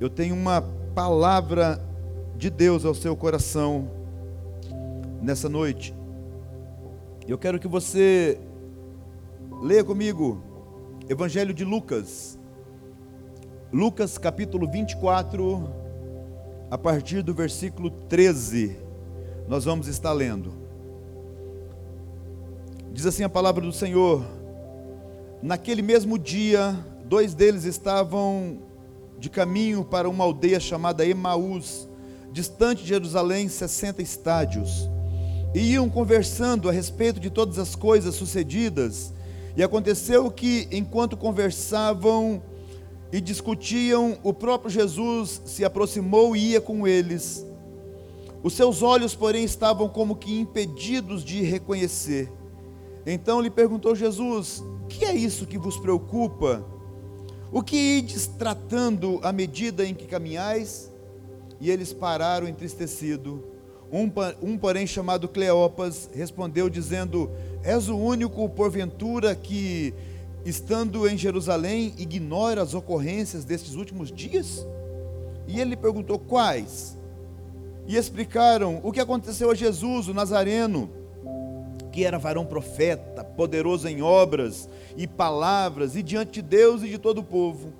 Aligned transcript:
eu 0.00 0.08
tenho 0.08 0.34
uma 0.34 0.62
palavra 0.94 1.78
de 2.34 2.48
Deus 2.48 2.86
ao 2.86 2.94
seu 2.94 3.14
coração 3.14 3.90
nessa 5.20 5.46
noite. 5.46 5.94
Eu 7.28 7.36
quero 7.36 7.60
que 7.60 7.68
você 7.68 8.40
leia 9.60 9.84
comigo 9.84 10.42
Evangelho 11.06 11.52
de 11.52 11.66
Lucas, 11.66 12.38
Lucas 13.70 14.16
capítulo 14.16 14.66
24, 14.70 15.68
a 16.70 16.78
partir 16.78 17.22
do 17.22 17.34
versículo 17.34 17.90
13, 17.90 18.78
nós 19.46 19.66
vamos 19.66 19.86
estar 19.86 20.14
lendo. 20.14 20.54
Diz 22.90 23.04
assim 23.04 23.22
a 23.22 23.28
palavra 23.28 23.62
do 23.62 23.72
Senhor: 23.72 24.24
Naquele 25.42 25.82
mesmo 25.82 26.18
dia, 26.18 26.74
dois 27.04 27.34
deles 27.34 27.64
estavam 27.64 28.69
de 29.20 29.28
caminho 29.28 29.84
para 29.84 30.08
uma 30.08 30.24
aldeia 30.24 30.58
chamada 30.58 31.06
Emaús, 31.06 31.86
distante 32.32 32.82
de 32.82 32.88
Jerusalém, 32.88 33.48
60 33.48 34.00
estádios. 34.00 34.88
E 35.54 35.72
iam 35.72 35.90
conversando 35.90 36.68
a 36.68 36.72
respeito 36.72 37.20
de 37.20 37.28
todas 37.28 37.58
as 37.58 37.74
coisas 37.76 38.14
sucedidas. 38.14 39.12
E 39.54 39.62
aconteceu 39.62 40.30
que, 40.30 40.66
enquanto 40.72 41.18
conversavam 41.18 42.42
e 43.12 43.20
discutiam, 43.20 44.16
o 44.22 44.32
próprio 44.32 44.70
Jesus 44.70 45.42
se 45.44 45.64
aproximou 45.64 46.34
e 46.34 46.52
ia 46.52 46.60
com 46.60 46.88
eles. 46.88 47.44
Os 48.42 48.54
seus 48.54 48.82
olhos, 48.82 49.14
porém, 49.14 49.44
estavam 49.44 49.86
como 49.86 50.16
que 50.16 50.40
impedidos 50.40 51.22
de 51.22 51.42
reconhecer. 51.42 52.32
Então 53.04 53.40
lhe 53.40 53.50
perguntou 53.50 53.94
Jesus: 53.94 54.62
Que 54.88 55.04
é 55.04 55.14
isso 55.14 55.46
que 55.46 55.58
vos 55.58 55.76
preocupa? 55.76 56.64
O 57.52 57.62
que 57.62 57.76
ides 57.76 58.28
tratando 58.28 59.18
à 59.24 59.32
medida 59.32 59.84
em 59.84 59.92
que 59.92 60.06
caminhais? 60.06 60.90
E 61.60 61.68
eles 61.68 61.92
pararam 61.92 62.46
entristecidos. 62.46 63.40
Um, 63.92 64.08
um, 64.40 64.56
porém, 64.56 64.86
chamado 64.86 65.28
Cleopas, 65.28 66.08
respondeu, 66.14 66.70
dizendo: 66.70 67.28
És 67.64 67.88
o 67.88 67.96
único, 67.96 68.48
porventura, 68.48 69.34
que, 69.34 69.92
estando 70.44 71.08
em 71.08 71.18
Jerusalém, 71.18 71.92
ignora 71.98 72.62
as 72.62 72.72
ocorrências 72.72 73.44
destes 73.44 73.74
últimos 73.74 74.12
dias? 74.12 74.64
E 75.48 75.60
ele 75.60 75.76
perguntou: 75.76 76.20
Quais? 76.20 76.96
E 77.88 77.96
explicaram 77.96 78.80
o 78.84 78.92
que 78.92 79.00
aconteceu 79.00 79.50
a 79.50 79.54
Jesus, 79.56 80.06
o 80.06 80.14
Nazareno, 80.14 80.88
que 81.92 82.04
era 82.04 82.18
varão 82.18 82.44
profeta, 82.44 83.24
poderoso 83.24 83.88
em 83.88 84.02
obras 84.02 84.68
e 84.96 85.06
palavras, 85.06 85.96
e 85.96 86.02
diante 86.02 86.32
de 86.34 86.42
Deus 86.42 86.82
e 86.82 86.88
de 86.88 86.98
todo 86.98 87.18
o 87.18 87.24
povo 87.24 87.72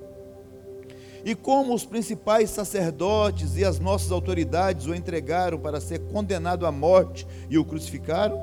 e 1.25 1.35
como 1.35 1.75
os 1.75 1.85
principais 1.85 2.51
sacerdotes 2.51 3.57
e 3.57 3.65
as 3.65 3.79
nossas 3.79 4.11
autoridades 4.11 4.87
o 4.87 4.95
entregaram 4.95 5.59
para 5.59 5.81
ser 5.81 6.01
condenado 6.07 6.67
à 6.67 6.73
morte 6.73 7.27
e 7.49 7.59
o 7.59 7.65
crucificaram? 7.65 8.41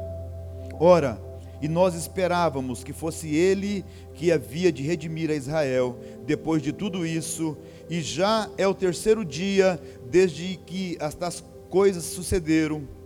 Ora, 0.80 1.20
e 1.62 1.68
nós 1.68 1.96
esperávamos 1.96 2.84
que 2.84 2.94
fosse 2.94 3.34
ele 3.36 3.84
que 4.14 4.32
havia 4.32 4.72
de 4.72 4.84
redimir 4.84 5.32
a 5.32 5.36
Israel 5.36 5.98
depois 6.26 6.62
de 6.62 6.72
tudo 6.72 7.06
isso, 7.06 7.58
e 7.90 8.00
já 8.02 8.50
é 8.58 8.68
o 8.68 8.76
terceiro 8.76 9.26
dia 9.26 9.80
desde 10.10 10.58
que 10.58 10.98
estas 11.00 11.44
coisas 11.70 12.04
sucederam. 12.04 12.97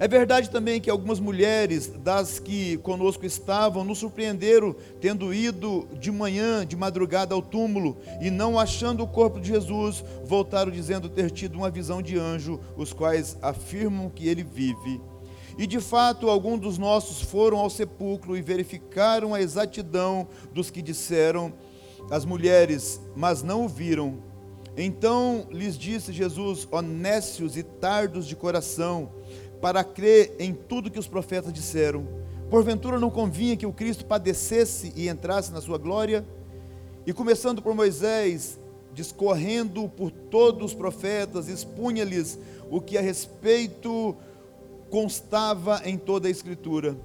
É 0.00 0.08
verdade 0.08 0.48
também 0.48 0.80
que 0.80 0.88
algumas 0.88 1.20
mulheres 1.20 1.88
das 1.88 2.38
que 2.38 2.78
conosco 2.78 3.26
estavam 3.26 3.84
nos 3.84 3.98
surpreenderam 3.98 4.74
tendo 4.98 5.34
ido 5.34 5.86
de 6.00 6.10
manhã, 6.10 6.64
de 6.64 6.74
madrugada 6.74 7.34
ao 7.34 7.42
túmulo 7.42 7.98
e 8.18 8.30
não 8.30 8.58
achando 8.58 9.02
o 9.02 9.06
corpo 9.06 9.38
de 9.38 9.48
Jesus, 9.48 10.02
voltaram 10.24 10.72
dizendo 10.72 11.10
ter 11.10 11.30
tido 11.30 11.56
uma 11.56 11.68
visão 11.68 12.00
de 12.00 12.18
anjo, 12.18 12.58
os 12.78 12.94
quais 12.94 13.36
afirmam 13.42 14.08
que 14.08 14.26
ele 14.26 14.42
vive. 14.42 15.02
E 15.58 15.66
de 15.66 15.80
fato, 15.80 16.30
alguns 16.30 16.60
dos 16.60 16.78
nossos 16.78 17.20
foram 17.20 17.58
ao 17.58 17.68
sepulcro 17.68 18.34
e 18.34 18.40
verificaram 18.40 19.34
a 19.34 19.42
exatidão 19.42 20.26
dos 20.50 20.70
que 20.70 20.80
disseram 20.80 21.52
as 22.10 22.24
mulheres, 22.24 22.98
mas 23.14 23.42
não 23.42 23.66
o 23.66 23.68
viram. 23.68 24.30
Então 24.76 25.46
lhes 25.50 25.76
disse 25.76 26.10
Jesus, 26.10 26.66
honestos 26.70 27.56
e 27.56 27.62
tardos 27.62 28.26
de 28.26 28.34
coração, 28.34 29.10
para 29.60 29.84
crer 29.84 30.34
em 30.38 30.54
tudo 30.54 30.90
que 30.90 30.98
os 30.98 31.06
profetas 31.06 31.52
disseram. 31.52 32.06
Porventura 32.50 32.98
não 32.98 33.10
convinha 33.10 33.56
que 33.56 33.66
o 33.66 33.72
Cristo 33.72 34.04
padecesse 34.04 34.92
e 34.96 35.08
entrasse 35.08 35.52
na 35.52 35.60
sua 35.60 35.78
glória? 35.78 36.24
E 37.06 37.12
começando 37.12 37.62
por 37.62 37.74
Moisés, 37.74 38.58
discorrendo 38.92 39.88
por 39.88 40.10
todos 40.10 40.72
os 40.72 40.74
profetas, 40.74 41.48
expunha-lhes 41.48 42.38
o 42.70 42.80
que 42.80 42.98
a 42.98 43.00
respeito 43.00 44.16
constava 44.90 45.82
em 45.84 45.96
toda 45.96 46.28
a 46.28 46.30
Escritura. 46.30 46.96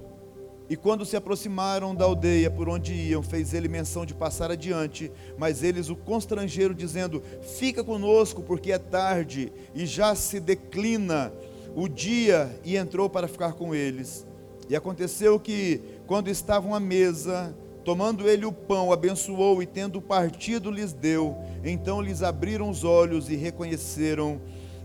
E 0.68 0.74
quando 0.74 1.06
se 1.06 1.16
aproximaram 1.16 1.94
da 1.94 2.04
aldeia 2.04 2.50
por 2.50 2.68
onde 2.68 2.92
iam, 2.92 3.22
fez 3.22 3.54
ele 3.54 3.68
menção 3.68 4.04
de 4.04 4.12
passar 4.12 4.50
adiante, 4.50 5.12
mas 5.38 5.62
eles 5.62 5.88
o 5.88 5.94
constrangeram, 5.94 6.74
dizendo: 6.74 7.22
Fica 7.56 7.84
conosco, 7.84 8.42
porque 8.42 8.72
é 8.72 8.78
tarde 8.78 9.52
e 9.74 9.86
já 9.86 10.16
se 10.16 10.40
declina 10.40 11.32
o 11.76 11.88
dia 11.88 12.58
e 12.64 12.74
entrou 12.74 13.10
para 13.10 13.28
ficar 13.28 13.52
com 13.52 13.74
eles. 13.74 14.26
E 14.66 14.74
aconteceu 14.74 15.38
que, 15.38 15.82
quando 16.06 16.28
estavam 16.28 16.74
à 16.74 16.80
mesa, 16.80 17.54
tomando 17.84 18.26
ele 18.26 18.46
o 18.46 18.50
pão, 18.50 18.90
abençoou 18.90 19.62
e, 19.62 19.66
tendo 19.66 20.00
partido, 20.00 20.70
lhes 20.70 20.94
deu. 20.94 21.36
Então 21.62 22.00
lhes 22.00 22.22
abriram 22.22 22.70
os 22.70 22.82
olhos 22.82 23.28
e 23.28 23.36
reconheceram, 23.36 24.40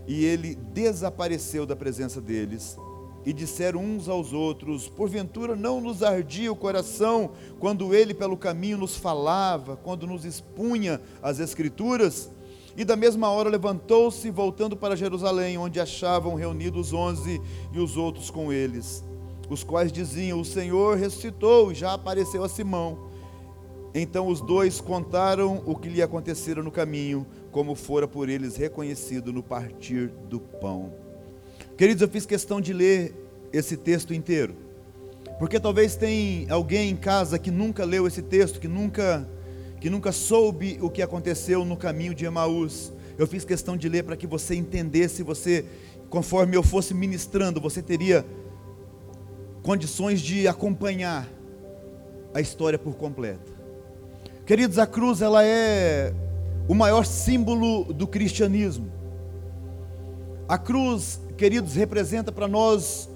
e 0.06 0.22
ele 0.22 0.54
desapareceu 0.54 1.64
da 1.64 1.74
presença 1.74 2.20
deles. 2.20 2.76
E 3.24 3.32
disseram 3.32 3.80
uns 3.80 4.06
aos 4.06 4.34
outros: 4.34 4.86
Porventura 4.86 5.56
não 5.56 5.80
nos 5.80 6.02
ardia 6.02 6.52
o 6.52 6.56
coração 6.56 7.30
quando 7.58 7.94
ele 7.94 8.12
pelo 8.12 8.36
caminho 8.36 8.76
nos 8.76 8.96
falava, 8.96 9.76
quando 9.76 10.06
nos 10.06 10.26
expunha 10.26 11.00
as 11.22 11.40
Escrituras? 11.40 12.30
E 12.76 12.84
da 12.84 12.96
mesma 12.96 13.28
hora 13.30 13.50
levantou-se, 13.50 14.30
voltando 14.30 14.76
para 14.76 14.96
Jerusalém, 14.96 15.58
onde 15.58 15.78
achavam 15.78 16.34
reunidos 16.34 16.92
onze 16.92 17.40
e 17.72 17.78
os 17.78 17.96
outros 17.96 18.30
com 18.30 18.52
eles, 18.52 19.04
os 19.48 19.62
quais 19.62 19.92
diziam: 19.92 20.40
O 20.40 20.44
Senhor 20.44 20.96
ressuscitou 20.96 21.72
e 21.72 21.74
já 21.74 21.92
apareceu 21.92 22.42
a 22.42 22.48
Simão. 22.48 23.10
Então 23.94 24.26
os 24.26 24.40
dois 24.40 24.80
contaram 24.80 25.62
o 25.66 25.76
que 25.76 25.88
lhe 25.88 26.00
acontecera 26.00 26.62
no 26.62 26.70
caminho, 26.70 27.26
como 27.50 27.74
fora 27.74 28.08
por 28.08 28.28
eles 28.28 28.56
reconhecido 28.56 29.32
no 29.32 29.42
partir 29.42 30.08
do 30.28 30.40
pão. 30.40 30.94
Queridos, 31.76 32.00
eu 32.00 32.08
fiz 32.08 32.24
questão 32.24 32.58
de 32.58 32.72
ler 32.72 33.14
esse 33.52 33.76
texto 33.76 34.14
inteiro, 34.14 34.54
porque 35.38 35.60
talvez 35.60 35.94
tem 35.94 36.46
alguém 36.48 36.88
em 36.88 36.96
casa 36.96 37.38
que 37.38 37.50
nunca 37.50 37.84
leu 37.84 38.06
esse 38.06 38.22
texto, 38.22 38.58
que 38.58 38.68
nunca 38.68 39.28
que 39.82 39.90
nunca 39.90 40.12
soube 40.12 40.78
o 40.80 40.88
que 40.88 41.02
aconteceu 41.02 41.64
no 41.64 41.76
caminho 41.76 42.14
de 42.14 42.24
Emaús. 42.24 42.92
Eu 43.18 43.26
fiz 43.26 43.44
questão 43.44 43.76
de 43.76 43.88
ler 43.88 44.04
para 44.04 44.16
que 44.16 44.28
você 44.28 44.54
entendesse, 44.54 45.24
você, 45.24 45.64
conforme 46.08 46.56
eu 46.56 46.62
fosse 46.62 46.94
ministrando, 46.94 47.60
você 47.60 47.82
teria 47.82 48.24
condições 49.60 50.20
de 50.20 50.46
acompanhar 50.46 51.28
a 52.32 52.40
história 52.40 52.78
por 52.78 52.94
completo. 52.94 53.52
Queridos, 54.46 54.78
a 54.78 54.86
cruz 54.86 55.20
ela 55.20 55.44
é 55.44 56.14
o 56.68 56.74
maior 56.76 57.04
símbolo 57.04 57.92
do 57.92 58.06
cristianismo. 58.06 58.86
A 60.48 60.58
cruz, 60.58 61.20
queridos, 61.36 61.74
representa 61.74 62.30
para 62.30 62.46
nós 62.46 63.10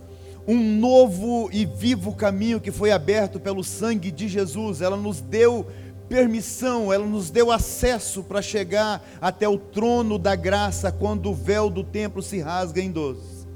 um 0.49 0.79
novo 0.81 1.49
e 1.53 1.65
vivo 1.65 2.13
caminho 2.13 2.61
que 2.61 2.73
foi 2.73 2.91
aberto 2.91 3.39
pelo 3.39 3.63
sangue 3.63 4.11
de 4.11 4.27
Jesus. 4.27 4.81
Ela 4.81 4.97
nos 4.97 5.21
deu 5.21 5.65
permissão, 6.09 6.93
ela 6.93 7.07
nos 7.07 7.31
deu 7.31 7.51
acesso 7.51 8.23
para 8.23 8.41
chegar 8.41 9.05
até 9.21 9.49
o 9.49 9.59
trono 9.59 10.19
da 10.19 10.35
graça 10.35 10.93
quando 10.93 11.31
o 11.31 11.35
véu 11.35 11.69
do 11.69 11.83
templo 11.83 12.23
se 12.23 12.41
rasga 12.41 12.81
em 12.81 12.91
dois. 12.91 13.47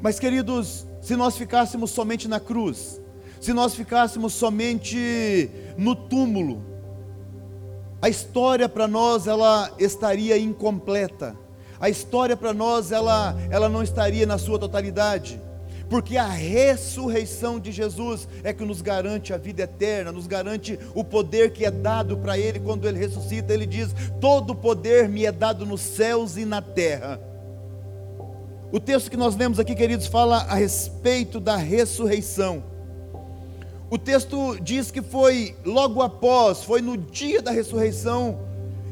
Mas, 0.00 0.18
queridos, 0.18 0.86
se 1.00 1.16
nós 1.16 1.36
ficássemos 1.36 1.90
somente 1.90 2.28
na 2.28 2.38
cruz, 2.38 3.00
se 3.40 3.52
nós 3.52 3.74
ficássemos 3.74 4.34
somente 4.34 5.50
no 5.76 5.94
túmulo, 5.94 6.62
a 8.00 8.08
história 8.08 8.68
para 8.68 8.86
nós 8.86 9.26
ela 9.26 9.70
estaria 9.78 10.36
incompleta. 10.36 11.34
A 11.80 11.88
história 11.88 12.36
para 12.36 12.52
nós 12.52 12.92
ela, 12.92 13.34
ela 13.50 13.68
não 13.68 13.82
estaria 13.82 14.26
na 14.26 14.38
sua 14.38 14.58
totalidade 14.58 15.40
porque 15.88 16.16
a 16.16 16.26
ressurreição 16.26 17.60
de 17.60 17.70
Jesus 17.70 18.26
é 18.42 18.52
que 18.52 18.64
nos 18.64 18.80
garante 18.80 19.32
a 19.32 19.36
vida 19.36 19.62
eterna, 19.62 20.10
nos 20.10 20.26
garante 20.26 20.78
o 20.94 21.04
poder 21.04 21.52
que 21.52 21.64
é 21.64 21.70
dado 21.70 22.16
para 22.16 22.38
Ele 22.38 22.58
quando 22.58 22.88
Ele 22.88 22.98
ressuscita. 22.98 23.52
Ele 23.52 23.66
diz: 23.66 23.94
Todo 24.20 24.54
poder 24.54 25.08
me 25.08 25.26
é 25.26 25.32
dado 25.32 25.66
nos 25.66 25.80
céus 25.80 26.36
e 26.36 26.44
na 26.44 26.62
terra. 26.62 27.20
O 28.72 28.80
texto 28.80 29.10
que 29.10 29.16
nós 29.16 29.36
lemos 29.36 29.60
aqui, 29.60 29.74
queridos, 29.74 30.06
fala 30.06 30.38
a 30.38 30.54
respeito 30.54 31.38
da 31.38 31.56
ressurreição. 31.56 32.64
O 33.90 33.98
texto 33.98 34.58
diz 34.60 34.90
que 34.90 35.02
foi 35.02 35.54
logo 35.64 36.02
após, 36.02 36.64
foi 36.64 36.80
no 36.80 36.96
dia 36.96 37.40
da 37.40 37.52
ressurreição, 37.52 38.40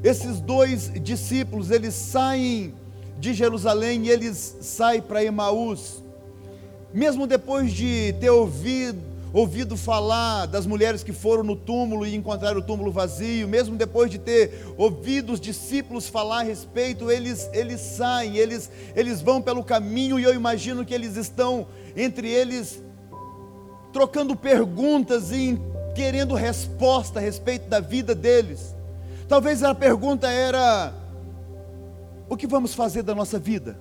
esses 0.04 0.40
dois 0.40 0.92
discípulos, 1.00 1.70
eles 1.70 1.94
saem 1.94 2.74
de 3.18 3.32
Jerusalém 3.32 4.06
e 4.06 4.10
eles 4.10 4.56
saem 4.60 5.00
para 5.00 5.24
Emaús. 5.24 6.01
Mesmo 6.92 7.26
depois 7.26 7.72
de 7.72 8.14
ter 8.20 8.30
ouvido, 8.30 9.00
ouvido 9.32 9.76
falar 9.76 10.46
das 10.46 10.66
mulheres 10.66 11.02
que 11.02 11.12
foram 11.12 11.42
no 11.42 11.56
túmulo 11.56 12.06
e 12.06 12.14
encontraram 12.14 12.60
o 12.60 12.62
túmulo 12.62 12.92
vazio, 12.92 13.48
mesmo 13.48 13.76
depois 13.76 14.10
de 14.10 14.18
ter 14.18 14.66
ouvido 14.76 15.32
os 15.32 15.40
discípulos 15.40 16.08
falar 16.08 16.40
a 16.40 16.42
respeito, 16.42 17.10
eles, 17.10 17.48
eles 17.52 17.80
saem, 17.80 18.36
eles, 18.36 18.70
eles 18.94 19.22
vão 19.22 19.40
pelo 19.40 19.64
caminho 19.64 20.20
e 20.20 20.24
eu 20.24 20.34
imagino 20.34 20.84
que 20.84 20.92
eles 20.92 21.16
estão 21.16 21.66
entre 21.96 22.28
eles 22.28 22.82
trocando 23.92 24.34
perguntas 24.34 25.30
e 25.32 25.58
querendo 25.94 26.34
resposta 26.34 27.18
a 27.18 27.22
respeito 27.22 27.68
da 27.68 27.80
vida 27.80 28.14
deles. 28.14 28.74
Talvez 29.28 29.62
a 29.62 29.74
pergunta 29.74 30.28
era: 30.28 30.92
o 32.28 32.36
que 32.36 32.46
vamos 32.46 32.74
fazer 32.74 33.02
da 33.02 33.14
nossa 33.14 33.38
vida? 33.38 33.78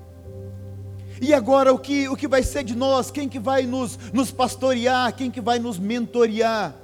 E 1.22 1.34
agora 1.34 1.72
o 1.72 1.80
que, 1.80 2.10
o 2.10 2.18
que 2.18 2.28
vai 2.28 2.44
ser 2.44 2.64
de 2.64 2.76
nós? 2.76 3.12
Quem 3.12 3.30
que 3.30 3.40
vai 3.40 3.64
nos, 3.64 3.98
nos 4.12 4.32
pastorear? 4.32 5.16
Quem 5.16 5.32
que 5.32 5.40
vai 5.40 5.60
nos 5.60 5.78
mentorear? 5.78 6.76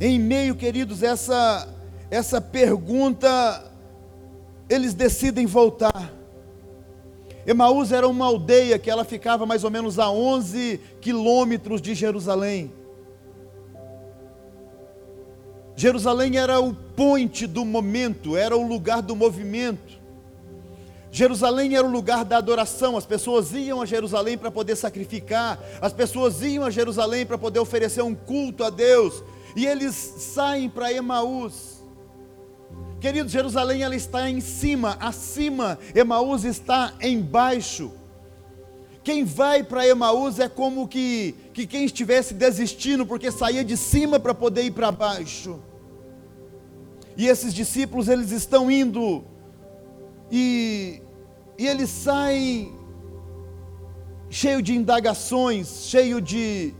Em 0.00 0.18
meio, 0.18 0.56
queridos, 0.56 1.02
essa 1.02 1.72
essa 2.10 2.40
pergunta, 2.40 3.72
eles 4.68 4.94
decidem 4.94 5.46
voltar. 5.46 6.12
Emaús 7.46 7.92
era 7.92 8.08
uma 8.08 8.26
aldeia 8.26 8.78
que 8.78 8.90
ela 8.90 9.04
ficava 9.04 9.44
mais 9.44 9.64
ou 9.64 9.70
menos 9.70 9.98
a 9.98 10.10
11 10.10 10.80
quilômetros 11.00 11.82
de 11.82 11.94
Jerusalém. 11.94 12.72
Jerusalém 15.76 16.38
era 16.38 16.60
o 16.60 16.72
ponte 16.72 17.46
do 17.46 17.64
momento, 17.64 18.36
era 18.36 18.56
o 18.56 18.66
lugar 18.66 19.02
do 19.02 19.16
movimento. 19.16 20.03
Jerusalém 21.14 21.76
era 21.76 21.86
o 21.86 21.90
lugar 21.92 22.24
da 22.24 22.38
adoração, 22.38 22.96
as 22.96 23.06
pessoas 23.06 23.52
iam 23.52 23.80
a 23.80 23.86
Jerusalém 23.86 24.36
para 24.36 24.50
poder 24.50 24.74
sacrificar, 24.74 25.62
as 25.80 25.92
pessoas 25.92 26.42
iam 26.42 26.64
a 26.64 26.70
Jerusalém 26.70 27.24
para 27.24 27.38
poder 27.38 27.60
oferecer 27.60 28.02
um 28.02 28.16
culto 28.16 28.64
a 28.64 28.68
Deus, 28.68 29.22
e 29.54 29.64
eles 29.64 29.94
saem 29.94 30.68
para 30.68 30.92
Emaús. 30.92 31.84
Queridos, 33.00 33.30
Jerusalém 33.30 33.84
ela 33.84 33.94
está 33.94 34.28
em 34.28 34.40
cima, 34.40 34.96
acima, 34.98 35.78
Emaús 35.94 36.42
está 36.42 36.92
embaixo. 37.00 37.92
Quem 39.04 39.22
vai 39.24 39.62
para 39.62 39.86
Emaús 39.86 40.40
é 40.40 40.48
como 40.48 40.88
que, 40.88 41.36
que 41.52 41.64
quem 41.64 41.84
estivesse 41.84 42.34
desistindo, 42.34 43.06
porque 43.06 43.30
saía 43.30 43.64
de 43.64 43.76
cima 43.76 44.18
para 44.18 44.34
poder 44.34 44.64
ir 44.64 44.72
para 44.72 44.90
baixo. 44.90 45.60
E 47.16 47.28
esses 47.28 47.54
discípulos, 47.54 48.08
eles 48.08 48.32
estão 48.32 48.68
indo, 48.68 49.22
e, 50.28 51.03
e 51.58 51.66
eles 51.66 51.90
saem 51.90 52.72
cheio 54.28 54.60
de 54.60 54.74
indagações, 54.74 55.86
cheio 55.86 56.20
de, 56.20 56.74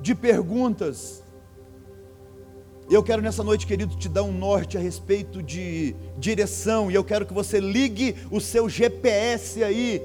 de 0.00 0.14
perguntas. 0.14 1.22
Eu 2.90 3.02
quero 3.02 3.22
nessa 3.22 3.42
noite, 3.42 3.66
querido, 3.66 3.96
te 3.96 4.08
dar 4.08 4.24
um 4.24 4.32
norte 4.32 4.76
a 4.76 4.80
respeito 4.80 5.42
de 5.42 5.94
direção, 6.18 6.90
e 6.90 6.94
eu 6.94 7.04
quero 7.04 7.24
que 7.24 7.32
você 7.32 7.60
ligue 7.60 8.16
o 8.30 8.40
seu 8.40 8.68
GPS 8.68 9.62
aí, 9.62 10.02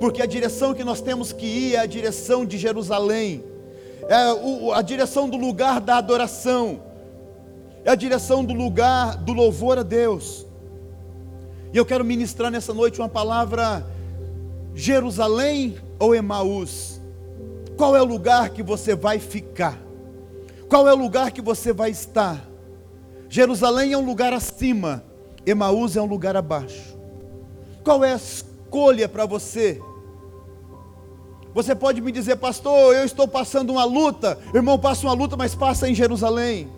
porque 0.00 0.20
a 0.20 0.26
direção 0.26 0.74
que 0.74 0.84
nós 0.84 1.00
temos 1.00 1.32
que 1.32 1.46
ir 1.46 1.76
é 1.76 1.78
a 1.78 1.86
direção 1.86 2.44
de 2.44 2.58
Jerusalém, 2.58 3.44
é 4.08 4.74
a 4.74 4.82
direção 4.82 5.30
do 5.30 5.36
lugar 5.36 5.80
da 5.80 5.96
adoração, 5.96 6.82
é 7.84 7.90
a 7.90 7.94
direção 7.94 8.44
do 8.44 8.52
lugar 8.52 9.16
do 9.16 9.32
louvor 9.32 9.78
a 9.78 9.82
Deus. 9.82 10.45
E 11.76 11.78
eu 11.78 11.84
quero 11.84 12.02
ministrar 12.02 12.50
nessa 12.50 12.72
noite 12.72 12.98
uma 12.98 13.08
palavra: 13.08 13.86
Jerusalém 14.74 15.76
ou 15.98 16.14
Emaús? 16.14 16.98
Qual 17.76 17.94
é 17.94 18.00
o 18.00 18.04
lugar 18.06 18.48
que 18.48 18.62
você 18.62 18.96
vai 18.96 19.18
ficar? 19.18 19.78
Qual 20.70 20.88
é 20.88 20.94
o 20.94 20.96
lugar 20.96 21.32
que 21.32 21.42
você 21.42 21.74
vai 21.74 21.90
estar? 21.90 22.42
Jerusalém 23.28 23.92
é 23.92 23.98
um 23.98 24.06
lugar 24.06 24.32
acima, 24.32 25.04
Emaús 25.44 25.98
é 25.98 26.00
um 26.00 26.06
lugar 26.06 26.34
abaixo. 26.34 26.96
Qual 27.84 28.02
é 28.02 28.14
a 28.14 28.16
escolha 28.16 29.06
para 29.06 29.26
você? 29.26 29.78
Você 31.52 31.74
pode 31.74 32.00
me 32.00 32.10
dizer, 32.10 32.36
pastor, 32.36 32.94
eu 32.94 33.04
estou 33.04 33.28
passando 33.28 33.68
uma 33.68 33.84
luta. 33.84 34.38
Irmão, 34.54 34.78
passa 34.78 35.06
uma 35.06 35.12
luta, 35.12 35.36
mas 35.36 35.54
passa 35.54 35.86
em 35.86 35.94
Jerusalém. 35.94 36.70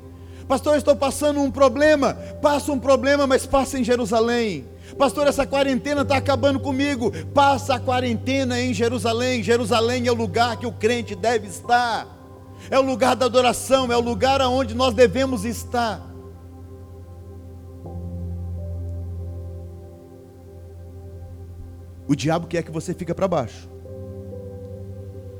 Pastor, 0.48 0.72
eu 0.72 0.78
estou 0.78 0.96
passando 0.96 1.40
um 1.40 1.52
problema. 1.52 2.14
Passa 2.42 2.72
um 2.72 2.80
problema, 2.80 3.28
mas 3.28 3.46
passa 3.46 3.78
em 3.78 3.84
Jerusalém. 3.84 4.66
Pastor, 4.96 5.26
essa 5.26 5.46
quarentena 5.46 6.02
está 6.02 6.16
acabando 6.16 6.60
comigo. 6.60 7.12
Passa 7.34 7.74
a 7.74 7.80
quarentena 7.80 8.60
em 8.60 8.72
Jerusalém. 8.72 9.42
Jerusalém 9.42 10.06
é 10.06 10.12
o 10.12 10.14
lugar 10.14 10.56
que 10.56 10.66
o 10.66 10.72
crente 10.72 11.14
deve 11.14 11.46
estar 11.48 12.18
é 12.70 12.78
o 12.78 12.82
lugar 12.82 13.14
da 13.16 13.26
adoração, 13.26 13.90
é 13.90 13.96
o 13.96 14.00
lugar 14.00 14.40
aonde 14.40 14.74
nós 14.74 14.94
devemos 14.94 15.44
estar. 15.44 16.06
O 22.06 22.14
diabo 22.14 22.46
quer 22.46 22.62
que 22.62 22.70
você 22.70 22.94
fique 22.94 23.12
para 23.14 23.28
baixo. 23.28 23.68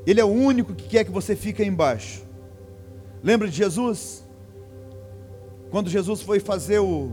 Ele 0.06 0.20
é 0.20 0.24
o 0.24 0.28
único 0.28 0.74
que 0.74 0.88
quer 0.88 1.04
que 1.04 1.10
você 1.10 1.34
fique 1.34 1.62
embaixo. 1.62 2.22
Lembra 3.22 3.48
de 3.48 3.56
Jesus? 3.56 4.24
Quando 5.70 5.90
Jesus 5.90 6.22
foi 6.22 6.40
fazer 6.40 6.78
o, 6.78 7.12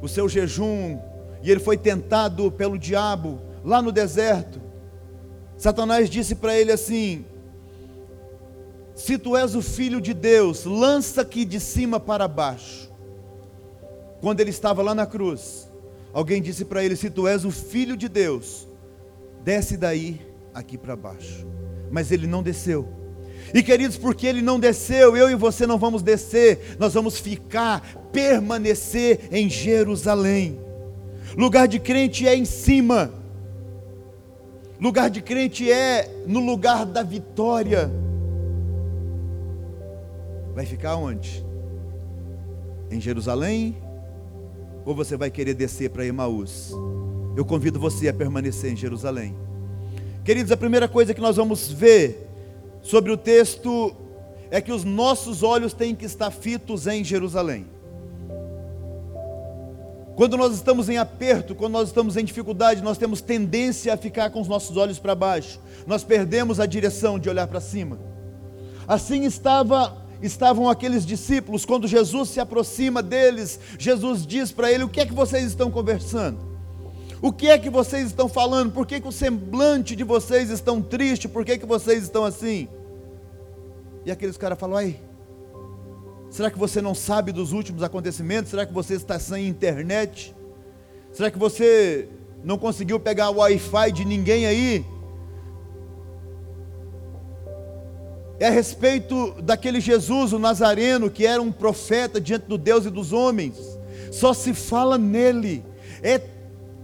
o 0.00 0.08
seu 0.08 0.28
jejum 0.28 0.98
e 1.44 1.50
ele 1.50 1.60
foi 1.60 1.76
tentado 1.76 2.50
pelo 2.50 2.76
diabo 2.76 3.38
lá 3.62 3.80
no 3.80 3.92
deserto, 3.92 4.60
Satanás 5.56 6.10
disse 6.10 6.34
para 6.34 6.58
ele 6.58 6.72
assim: 6.72 7.24
se 8.94 9.18
tu 9.18 9.36
és 9.36 9.54
o 9.54 9.60
filho 9.60 10.00
de 10.00 10.14
Deus, 10.14 10.64
lança 10.64 11.20
aqui 11.20 11.44
de 11.44 11.60
cima 11.60 12.00
para 12.00 12.26
baixo. 12.26 12.90
Quando 14.20 14.40
ele 14.40 14.50
estava 14.50 14.82
lá 14.82 14.94
na 14.94 15.04
cruz, 15.04 15.68
alguém 16.12 16.40
disse 16.40 16.64
para 16.64 16.82
ele: 16.82 16.96
Se 16.96 17.10
tu 17.10 17.28
és 17.28 17.44
o 17.44 17.50
filho 17.50 17.96
de 17.96 18.08
Deus, 18.08 18.66
desce 19.42 19.76
daí 19.76 20.20
aqui 20.54 20.78
para 20.78 20.96
baixo. 20.96 21.46
Mas 21.90 22.10
ele 22.10 22.26
não 22.26 22.42
desceu. 22.42 22.88
E 23.52 23.62
queridos, 23.62 23.98
porque 23.98 24.26
ele 24.26 24.40
não 24.40 24.58
desceu, 24.58 25.16
eu 25.16 25.30
e 25.30 25.34
você 25.34 25.66
não 25.66 25.78
vamos 25.78 26.02
descer, 26.02 26.76
nós 26.78 26.94
vamos 26.94 27.18
ficar, 27.18 28.08
permanecer 28.10 29.28
em 29.30 29.50
Jerusalém. 29.50 30.63
Lugar 31.36 31.66
de 31.66 31.78
crente 31.78 32.26
é 32.26 32.36
em 32.36 32.44
cima, 32.44 33.12
lugar 34.80 35.10
de 35.10 35.20
crente 35.20 35.70
é 35.70 36.22
no 36.26 36.40
lugar 36.40 36.86
da 36.86 37.02
vitória 37.02 37.90
vai 40.54 40.64
ficar 40.64 40.94
onde? 40.94 41.44
Em 42.90 43.00
Jerusalém? 43.00 43.76
Ou 44.86 44.94
você 44.94 45.16
vai 45.16 45.30
querer 45.30 45.54
descer 45.54 45.90
para 45.90 46.06
Emaús? 46.06 46.72
Eu 47.36 47.44
convido 47.44 47.80
você 47.80 48.08
a 48.08 48.14
permanecer 48.14 48.72
em 48.72 48.76
Jerusalém. 48.76 49.34
Queridos, 50.24 50.52
a 50.52 50.56
primeira 50.56 50.86
coisa 50.86 51.12
que 51.12 51.20
nós 51.20 51.36
vamos 51.36 51.70
ver 51.70 52.30
sobre 52.80 53.10
o 53.10 53.16
texto 53.16 53.94
é 54.50 54.60
que 54.60 54.70
os 54.70 54.84
nossos 54.84 55.42
olhos 55.42 55.72
têm 55.72 55.94
que 55.94 56.04
estar 56.04 56.30
fitos 56.30 56.86
em 56.86 57.02
Jerusalém. 57.02 57.66
Quando 60.16 60.36
nós 60.36 60.54
estamos 60.54 60.88
em 60.88 60.96
aperto, 60.96 61.54
quando 61.54 61.72
nós 61.72 61.88
estamos 61.88 62.16
em 62.16 62.24
dificuldade, 62.24 62.82
nós 62.82 62.98
temos 62.98 63.20
tendência 63.20 63.92
a 63.92 63.96
ficar 63.96 64.30
com 64.30 64.40
os 64.40 64.46
nossos 64.46 64.76
olhos 64.76 64.98
para 64.98 65.14
baixo. 65.14 65.58
Nós 65.86 66.04
perdemos 66.04 66.60
a 66.60 66.66
direção 66.66 67.18
de 67.18 67.28
olhar 67.28 67.48
para 67.48 67.60
cima. 67.60 67.98
Assim 68.86 69.24
estava 69.24 70.04
estavam 70.22 70.68
aqueles 70.68 71.04
discípulos, 71.04 71.66
quando 71.66 71.86
Jesus 71.86 72.30
se 72.30 72.40
aproxima 72.40 73.02
deles, 73.02 73.60
Jesus 73.78 74.26
diz 74.26 74.52
para 74.52 74.70
ele: 74.72 74.84
O 74.84 74.88
que 74.88 75.00
é 75.00 75.06
que 75.06 75.12
vocês 75.12 75.44
estão 75.44 75.70
conversando? 75.70 76.38
O 77.20 77.32
que 77.32 77.48
é 77.48 77.58
que 77.58 77.70
vocês 77.70 78.06
estão 78.06 78.28
falando? 78.28 78.72
Por 78.72 78.86
que, 78.86 79.00
que 79.00 79.08
o 79.08 79.12
semblante 79.12 79.96
de 79.96 80.04
vocês 80.04 80.50
estão 80.50 80.82
triste? 80.82 81.26
Por 81.26 81.44
que, 81.44 81.58
que 81.58 81.66
vocês 81.66 82.02
estão 82.02 82.24
assim? 82.24 82.68
E 84.04 84.10
aqueles 84.10 84.36
caras 84.36 84.58
falam: 84.58 84.76
Ai, 84.76 85.00
será 86.34 86.50
que 86.50 86.58
você 86.58 86.82
não 86.82 86.94
sabe 86.94 87.32
dos 87.32 87.52
últimos 87.52 87.82
acontecimentos? 87.82 88.50
Será 88.50 88.66
que 88.66 88.72
você 88.72 88.94
está 88.94 89.18
sem 89.18 89.46
internet? 89.46 90.34
Será 91.12 91.30
que 91.30 91.38
você 91.38 92.08
não 92.42 92.58
conseguiu 92.58 92.98
pegar 92.98 93.30
o 93.30 93.36
Wi-Fi 93.36 93.92
de 93.92 94.04
ninguém 94.04 94.46
aí? 94.46 94.84
é 98.38 98.48
a 98.48 98.50
respeito 98.50 99.34
daquele 99.42 99.80
Jesus, 99.80 100.32
o 100.32 100.38
Nazareno, 100.38 101.10
que 101.10 101.26
era 101.26 101.40
um 101.40 101.52
profeta 101.52 102.20
diante 102.20 102.46
do 102.46 102.58
Deus 102.58 102.84
e 102.84 102.90
dos 102.90 103.12
homens. 103.12 103.56
Só 104.10 104.34
se 104.34 104.52
fala 104.52 104.98
nele. 104.98 105.64
É 106.02 106.18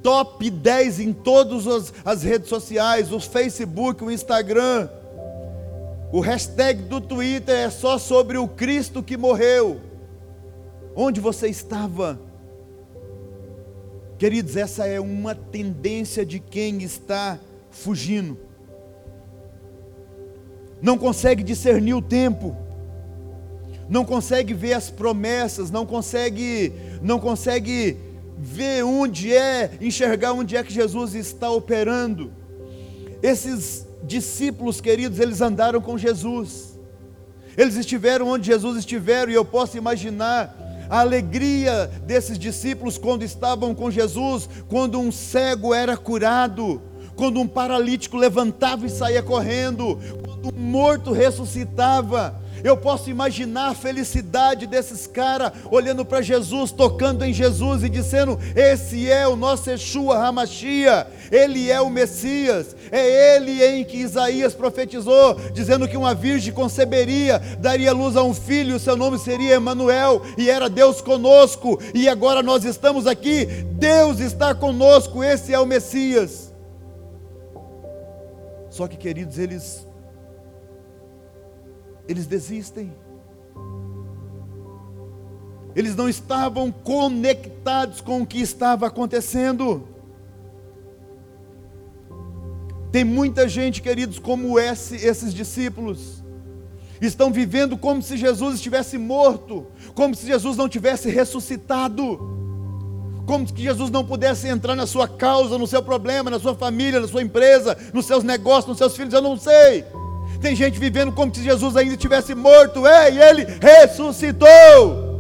top 0.03 0.49
10 0.49 1.01
em 1.01 1.13
todas 1.13 1.93
as, 2.05 2.23
redes 2.23 2.49
sociais, 2.49 3.13
o 3.13 3.21
Facebook, 3.21 4.03
o 4.03 4.11
Instagram. 4.11 4.89
O 6.13 6.19
hashtag 6.19 6.83
do 6.83 7.01
Twitter 7.01 7.55
é 7.55 7.71
só 7.71 7.97
sobre 7.97 8.37
o 8.37 8.49
Cristo 8.49 9.03
que 9.03 9.17
morreu. 9.17 9.81
onde 10.97 11.21
você 11.21 11.47
estava? 11.49 12.21
Queridos, 14.19 14.57
essa 14.57 14.87
é 14.87 15.01
uma 15.01 15.35
tendência 15.35 16.27
de 16.27 16.41
quem 16.41 16.83
está 16.83 17.39
fugindo. 17.71 18.37
Não 20.83 20.99
consegue 20.99 21.45
discernir 21.45 21.95
o 21.95 22.03
tempo, 22.03 22.57
não 23.89 24.05
consegue 24.05 24.53
ver 24.53 24.73
as 24.73 24.91
promessas, 24.91 25.71
não 25.71 25.87
consegue, 25.87 26.73
não 27.01 27.21
consegue 27.21 27.97
ver 28.37 28.83
onde 28.83 29.33
é, 29.33 29.71
enxergar 29.81 30.33
onde 30.33 30.57
é 30.57 30.63
que 30.63 30.73
Jesus 30.73 31.15
está 31.15 31.51
operando. 31.51 32.33
Esses 33.23 33.87
discípulos 34.03 34.81
queridos, 34.81 35.19
eles 35.19 35.41
andaram 35.41 35.81
com 35.81 35.99
Jesus. 35.99 36.79
Eles 37.57 37.77
estiveram 37.77 38.29
onde 38.29 38.47
Jesus 38.47 38.79
estiveram 38.79 39.31
e 39.31 39.35
eu 39.35 39.45
posso 39.45 39.77
imaginar 39.77 40.57
a 40.89 41.01
alegria 41.01 41.91
desses 42.05 42.39
discípulos 42.39 42.99
quando 42.99 43.23
estavam 43.23 43.75
com 43.75 43.91
Jesus, 43.91 44.49
quando 44.69 44.99
um 44.99 45.13
cego 45.13 45.73
era 45.73 45.97
curado, 45.97 46.83
quando 47.15 47.39
um 47.39 47.47
paralítico 47.47 48.17
levantava 48.17 48.87
e 48.87 48.91
saía 48.91 49.23
correndo, 49.23 49.99
quando 50.25 50.49
um 50.55 50.61
morto 50.61 51.13
ressuscitava. 51.13 52.41
Eu 52.63 52.77
posso 52.77 53.11
imaginar 53.11 53.69
a 53.69 53.75
felicidade 53.75 54.67
desses 54.67 55.07
caras 55.07 55.53
olhando 55.71 56.05
para 56.05 56.23
Jesus, 56.23 56.71
tocando 56.73 57.25
em 57.25 57.33
Jesus 57.33 57.83
e 57.83 57.89
dizendo: 57.89 58.39
Esse 58.55 59.11
é 59.11 59.27
o 59.27 59.37
nosso 59.37 59.71
Yeshua 59.71 60.19
Hamashia, 60.19 61.07
Ele 61.31 61.71
é 61.71 61.81
o 61.81 61.91
Messias, 61.91 62.77
é 62.91 63.37
Ele 63.37 63.65
em 63.65 63.85
que 63.85 63.99
Isaías 63.99 64.55
profetizou, 64.55 65.35
dizendo 65.53 65.89
que 65.89 65.97
uma 65.97 66.15
virgem 66.15 66.53
conceberia, 66.53 67.39
daria 67.59 67.93
luz 67.93 68.17
a 68.17 68.23
um 68.23 68.35
filho, 68.35 68.79
seu 68.79 68.97
nome 68.97 69.19
seria 69.19 69.55
Emanuel, 69.55 70.23
e 70.37 70.51
era 70.51 70.69
Deus 70.69 71.01
conosco, 71.01 71.81
e 71.95 72.09
agora 72.09 72.43
nós 72.43 72.65
estamos 72.65 73.07
aqui, 73.07 73.47
Deus 73.73 74.21
está 74.21 74.55
conosco, 74.55 75.25
esse 75.25 75.53
é 75.53 75.59
o 75.59 75.67
Messias. 75.67 76.51
Só 78.71 78.87
que, 78.87 78.97
queridos, 78.97 79.37
eles 79.37 79.85
eles 82.11 82.27
desistem. 82.27 82.93
Eles 85.77 85.95
não 85.95 86.09
estavam 86.09 86.73
conectados 86.73 88.01
com 88.01 88.23
o 88.23 88.27
que 88.27 88.41
estava 88.41 88.89
acontecendo. 88.89 89.87
Tem 92.91 93.05
muita 93.05 93.49
gente, 93.49 93.81
queridos, 93.81 94.19
como 94.19 94.59
esse, 94.59 94.97
esses 94.97 95.33
discípulos, 95.33 96.25
estão 97.01 97.33
vivendo 97.33 97.79
como 97.79 98.03
se 98.03 98.17
Jesus 98.17 98.57
estivesse 98.57 98.99
morto, 98.99 99.69
como 99.95 100.13
se 100.13 100.27
Jesus 100.27 100.57
não 100.57 100.69
tivesse 100.69 101.09
ressuscitado, 101.09 102.19
como 103.25 103.47
se 103.47 103.55
Jesus 103.57 103.89
não 103.89 104.05
pudesse 104.05 104.49
entrar 104.49 104.75
na 104.75 104.89
sua 104.89 105.07
causa, 105.07 105.57
no 105.57 105.69
seu 105.69 105.81
problema, 105.81 106.29
na 106.29 106.41
sua 106.41 106.57
família, 106.57 106.99
na 106.99 107.07
sua 107.07 107.23
empresa, 107.23 107.79
nos 107.95 108.07
seus 108.07 108.25
negócios, 108.25 108.67
nos 108.67 108.79
seus 108.79 108.97
filhos, 108.97 109.15
eu 109.15 109.23
não 109.23 109.37
sei. 109.37 109.85
Tem 110.41 110.57
gente 110.57 110.79
vivendo 110.79 111.13
como 111.13 111.35
se 111.35 111.43
Jesus 111.43 111.77
ainda 111.77 111.97
tivesse 111.97 112.35
morto. 112.35 112.87
Ei, 112.87 113.21
ele 113.21 113.47
ressuscitou. 113.61 115.11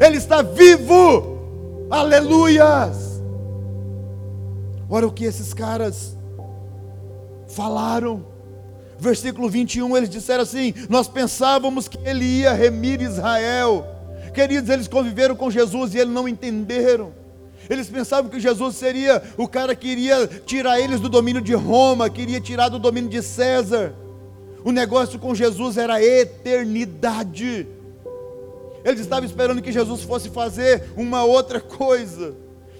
Ele 0.00 0.16
está 0.16 0.42
vivo. 0.42 1.86
Aleluias. 1.90 3.22
Olha 4.90 5.06
o 5.06 5.12
que 5.12 5.24
esses 5.24 5.54
caras 5.54 6.16
falaram. 7.48 8.26
Versículo 8.98 9.48
21, 9.48 9.96
eles 9.96 10.10
disseram 10.10 10.42
assim: 10.42 10.74
Nós 10.88 11.06
pensávamos 11.06 11.86
que 11.86 11.98
ele 12.04 12.24
ia 12.24 12.52
remir 12.52 13.00
Israel. 13.00 13.86
Queridos, 14.34 14.68
eles 14.70 14.88
conviveram 14.88 15.36
com 15.36 15.50
Jesus 15.50 15.94
e 15.94 15.98
eles 15.98 16.12
não 16.12 16.28
entenderam. 16.28 17.12
Eles 17.70 17.88
pensavam 17.88 18.30
que 18.30 18.40
Jesus 18.40 18.76
seria 18.76 19.22
o 19.36 19.46
cara 19.46 19.74
que 19.74 19.88
iria 19.88 20.26
tirar 20.26 20.80
eles 20.80 21.00
do 21.00 21.08
domínio 21.08 21.42
de 21.42 21.54
Roma, 21.54 22.08
que 22.08 22.22
iria 22.22 22.40
tirar 22.40 22.68
do 22.68 22.78
domínio 22.78 23.10
de 23.10 23.22
César. 23.22 23.94
O 24.68 24.70
negócio 24.70 25.18
com 25.18 25.34
Jesus 25.34 25.78
era 25.78 26.04
eternidade. 26.04 27.66
Eles 28.84 29.00
estavam 29.00 29.24
esperando 29.24 29.62
que 29.62 29.72
Jesus 29.72 30.02
fosse 30.02 30.28
fazer 30.28 30.92
uma 30.94 31.24
outra 31.24 31.58
coisa. 31.58 32.34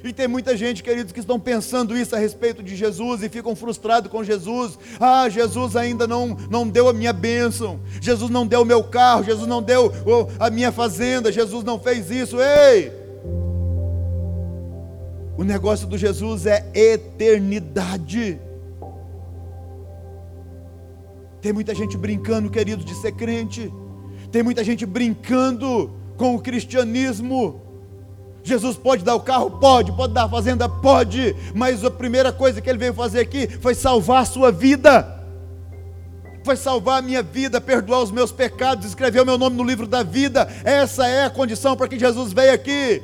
E 0.04 0.12
tem 0.12 0.28
muita 0.28 0.54
gente, 0.54 0.83
queridos, 0.83 1.14
que 1.14 1.21
estão 1.21 1.40
pensando 1.40 1.97
isso 1.97 2.14
a 2.14 2.18
respeito 2.18 2.62
de 2.62 2.76
Jesus 2.76 3.23
e 3.23 3.30
ficam 3.30 3.57
frustrados 3.57 4.11
com 4.11 4.23
Jesus. 4.23 4.78
Ah, 5.00 5.30
Jesus 5.30 5.76
ainda 5.76 6.07
não, 6.07 6.37
não 6.50 6.68
deu 6.68 6.90
a 6.90 6.92
minha 6.92 7.14
bênção. 7.14 7.80
Jesus 8.02 8.30
não 8.30 8.47
deu 8.47 8.61
o 8.61 8.66
meu 8.66 8.85
carro. 8.85 9.25
Jesus 9.25 9.49
não 9.49 9.62
deu 9.62 9.90
a 10.38 10.50
minha 10.50 10.71
fazenda. 10.71 11.33
Jesus 11.33 11.64
não 11.64 11.80
fez 11.80 12.11
isso. 12.11 12.37
Ei! 12.38 12.92
O 15.38 15.42
negócio 15.42 15.87
do 15.87 15.97
Jesus 15.97 16.45
é 16.45 16.71
eternidade. 16.75 18.38
Tem 21.49 21.55
muita 21.55 21.75
gente 21.75 21.97
brincando, 21.97 22.50
querido, 22.50 22.85
de 22.85 22.95
ser 22.95 23.12
crente. 23.12 23.73
Tem 24.31 24.43
muita 24.43 24.62
gente 24.62 24.85
brincando 24.85 25.90
com 26.14 26.35
o 26.35 26.38
cristianismo. 26.38 27.62
Jesus 28.43 28.76
pode 28.76 29.02
dar 29.02 29.14
o 29.14 29.21
carro? 29.21 29.52
Pode. 29.52 29.90
Pode 29.93 30.12
dar 30.12 30.25
a 30.25 30.28
fazenda? 30.28 30.69
Pode. 30.69 31.35
Mas 31.55 31.83
a 31.83 31.90
primeira 31.90 32.31
coisa 32.31 32.61
que 32.61 32.69
ele 32.69 32.78
veio 32.78 32.93
fazer 32.93 33.21
aqui 33.21 33.49
foi 33.62 33.75
salvar 33.75 34.21
a 34.21 34.25
sua 34.26 34.52
vida. 34.52 35.25
Foi 36.45 36.55
salvar 36.55 36.99
a 36.99 37.02
minha 37.02 37.23
vida, 37.23 37.62
perdoar 37.62 38.02
os 38.02 38.11
meus 38.11 38.31
pecados, 38.31 38.85
escrever 38.85 39.23
o 39.23 39.25
meu 39.25 39.38
nome 39.38 39.57
no 39.57 39.64
livro 39.64 39.87
da 39.87 40.02
vida. 40.02 40.47
Essa 40.62 41.09
é 41.09 41.25
a 41.25 41.31
condição 41.31 41.75
para 41.75 41.88
que 41.88 41.99
Jesus 41.99 42.31
veio 42.31 42.52
aqui. 42.52 43.02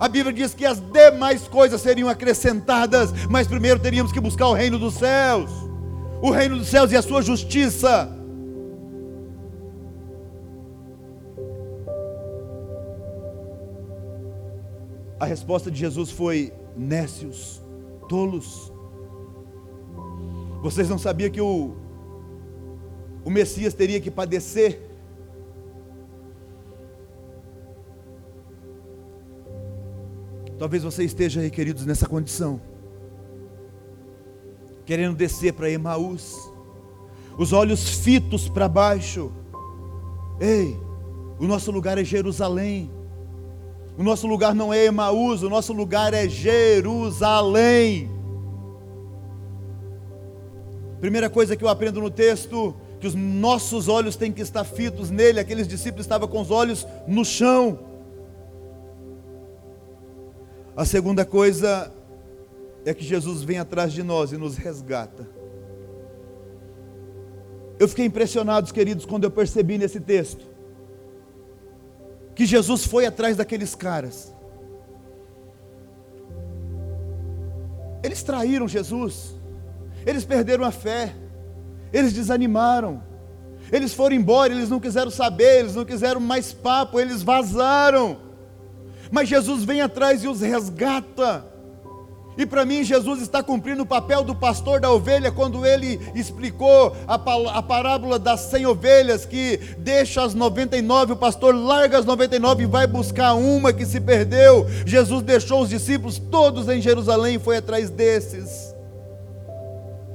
A 0.00 0.08
Bíblia 0.08 0.32
diz 0.32 0.52
que 0.54 0.66
as 0.66 0.80
demais 0.80 1.46
coisas 1.46 1.80
seriam 1.80 2.08
acrescentadas, 2.08 3.12
mas 3.30 3.46
primeiro 3.46 3.78
teríamos 3.78 4.10
que 4.10 4.18
buscar 4.18 4.48
o 4.48 4.54
reino 4.54 4.76
dos 4.76 4.94
céus 4.94 5.75
o 6.20 6.30
reino 6.30 6.58
dos 6.58 6.68
céus 6.68 6.92
e 6.92 6.96
a 6.96 7.02
sua 7.02 7.22
justiça. 7.22 8.12
A 15.18 15.24
resposta 15.24 15.70
de 15.70 15.78
Jesus 15.78 16.10
foi: 16.10 16.52
nécios, 16.76 17.62
tolos. 18.08 18.72
Vocês 20.62 20.88
não 20.88 20.98
sabiam 20.98 21.30
que 21.30 21.40
o, 21.40 21.76
o 23.24 23.30
Messias 23.30 23.74
teria 23.74 24.00
que 24.00 24.10
padecer? 24.10 24.82
Talvez 30.58 30.82
você 30.82 31.04
esteja 31.04 31.40
aí, 31.42 31.50
queridos, 31.50 31.84
nessa 31.84 32.06
condição 32.06 32.60
querendo 34.86 35.16
descer 35.16 35.52
para 35.52 35.68
Emaús, 35.68 36.50
os 37.36 37.52
olhos 37.52 37.90
fitos 37.90 38.48
para 38.48 38.68
baixo. 38.68 39.30
Ei, 40.40 40.78
o 41.38 41.46
nosso 41.46 41.70
lugar 41.70 41.98
é 41.98 42.04
Jerusalém. 42.04 42.90
O 43.98 44.02
nosso 44.02 44.26
lugar 44.26 44.54
não 44.54 44.72
é 44.72 44.84
Emaús, 44.84 45.42
o 45.42 45.50
nosso 45.50 45.72
lugar 45.72 46.14
é 46.14 46.28
Jerusalém. 46.28 48.10
Primeira 51.00 51.28
coisa 51.28 51.56
que 51.56 51.64
eu 51.64 51.68
aprendo 51.68 52.00
no 52.00 52.10
texto, 52.10 52.74
que 53.00 53.06
os 53.06 53.14
nossos 53.14 53.88
olhos 53.88 54.16
têm 54.16 54.32
que 54.32 54.40
estar 54.40 54.64
fitos 54.64 55.10
nele. 55.10 55.40
Aqueles 55.40 55.66
discípulos 55.66 56.06
estavam 56.06 56.28
com 56.28 56.40
os 56.40 56.50
olhos 56.50 56.86
no 57.06 57.24
chão. 57.24 57.78
A 60.76 60.84
segunda 60.84 61.24
coisa 61.24 61.92
é 62.86 62.94
que 62.94 63.04
Jesus 63.04 63.42
vem 63.42 63.58
atrás 63.58 63.92
de 63.92 64.02
nós 64.02 64.30
e 64.30 64.36
nos 64.36 64.56
resgata. 64.56 65.28
Eu 67.78 67.88
fiquei 67.88 68.06
impressionado, 68.06 68.72
queridos, 68.72 69.04
quando 69.04 69.24
eu 69.24 69.30
percebi 69.30 69.76
nesse 69.76 70.00
texto 70.00 70.46
que 72.34 72.46
Jesus 72.46 72.84
foi 72.84 73.06
atrás 73.06 73.36
daqueles 73.36 73.74
caras. 73.74 74.32
Eles 78.04 78.22
traíram 78.22 78.68
Jesus, 78.68 79.34
eles 80.06 80.24
perderam 80.24 80.64
a 80.64 80.70
fé, 80.70 81.12
eles 81.92 82.12
desanimaram, 82.12 83.02
eles 83.72 83.94
foram 83.94 84.14
embora, 84.14 84.52
eles 84.52 84.68
não 84.68 84.78
quiseram 84.78 85.10
saber, 85.10 85.60
eles 85.60 85.74
não 85.74 85.84
quiseram 85.84 86.20
mais 86.20 86.52
papo, 86.52 87.00
eles 87.00 87.22
vazaram. 87.22 88.18
Mas 89.10 89.28
Jesus 89.28 89.64
vem 89.64 89.80
atrás 89.80 90.22
e 90.22 90.28
os 90.28 90.40
resgata. 90.40 91.55
E 92.36 92.44
para 92.44 92.64
mim, 92.64 92.84
Jesus 92.84 93.22
está 93.22 93.42
cumprindo 93.42 93.82
o 93.82 93.86
papel 93.86 94.22
do 94.22 94.34
pastor 94.34 94.78
da 94.80 94.90
ovelha 94.90 95.32
quando 95.32 95.64
ele 95.64 96.00
explicou 96.14 96.94
a, 97.06 97.18
parábola 97.62 98.18
das 98.18 98.40
100 98.40 98.66
ovelhas 98.66 99.24
que 99.24 99.58
deixa 99.78 100.22
as 100.22 100.34
99, 100.34 101.14
o 101.14 101.16
pastor 101.16 101.54
larga 101.54 101.98
as 101.98 102.04
99 102.04 102.64
e 102.64 102.66
vai 102.66 102.86
buscar 102.86 103.34
uma 103.34 103.72
que 103.72 103.86
se 103.86 104.00
perdeu. 104.00 104.66
Jesus 104.84 105.22
deixou 105.22 105.62
os 105.62 105.70
discípulos 105.70 106.18
todos 106.18 106.68
em 106.68 106.80
Jerusalém 106.80 107.36
e 107.36 107.38
foi 107.38 107.56
atrás 107.56 107.88
desses. 107.88 108.74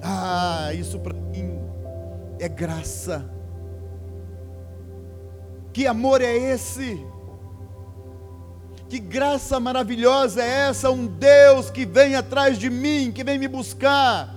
Ah, 0.02 0.72
isso 0.74 1.00
para 1.00 1.14
mim 1.14 1.60
é 2.40 2.48
graça. 2.48 3.26
Que 5.74 5.88
amor 5.88 6.22
é 6.22 6.36
esse? 6.36 7.00
Que 8.92 9.00
graça 9.00 9.58
maravilhosa 9.58 10.44
é 10.44 10.68
essa? 10.68 10.92
Um 10.92 11.08
Deus 11.08 11.70
que 11.70 11.86
vem 11.86 12.14
atrás 12.14 12.60
de 12.60 12.70
mim, 12.70 13.10
que 13.10 13.24
vem 13.24 13.40
me 13.40 13.48
buscar. 13.48 14.36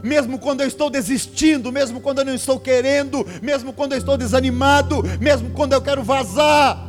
Mesmo 0.00 0.38
quando 0.38 0.60
eu 0.60 0.68
estou 0.68 0.88
desistindo, 0.88 1.72
mesmo 1.72 2.00
quando 2.00 2.20
eu 2.20 2.24
não 2.24 2.36
estou 2.36 2.60
querendo, 2.60 3.26
mesmo 3.42 3.72
quando 3.72 3.90
eu 3.90 3.98
estou 3.98 4.16
desanimado, 4.16 5.02
mesmo 5.20 5.50
quando 5.50 5.72
eu 5.72 5.82
quero 5.82 6.04
vazar, 6.04 6.86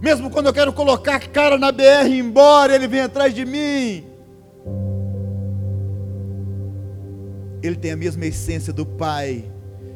mesmo 0.00 0.30
quando 0.30 0.46
eu 0.46 0.54
quero 0.54 0.72
colocar 0.72 1.16
a 1.16 1.20
cara 1.20 1.58
na 1.58 1.70
BR 1.70 2.08
e 2.08 2.14
ir 2.14 2.18
embora, 2.20 2.74
Ele 2.74 2.88
vem 2.88 3.00
atrás 3.00 3.34
de 3.34 3.44
mim. 3.44 4.06
Ele 7.62 7.76
tem 7.76 7.92
a 7.92 7.96
mesma 7.96 8.24
essência 8.24 8.72
do 8.72 8.86
Pai, 8.86 9.44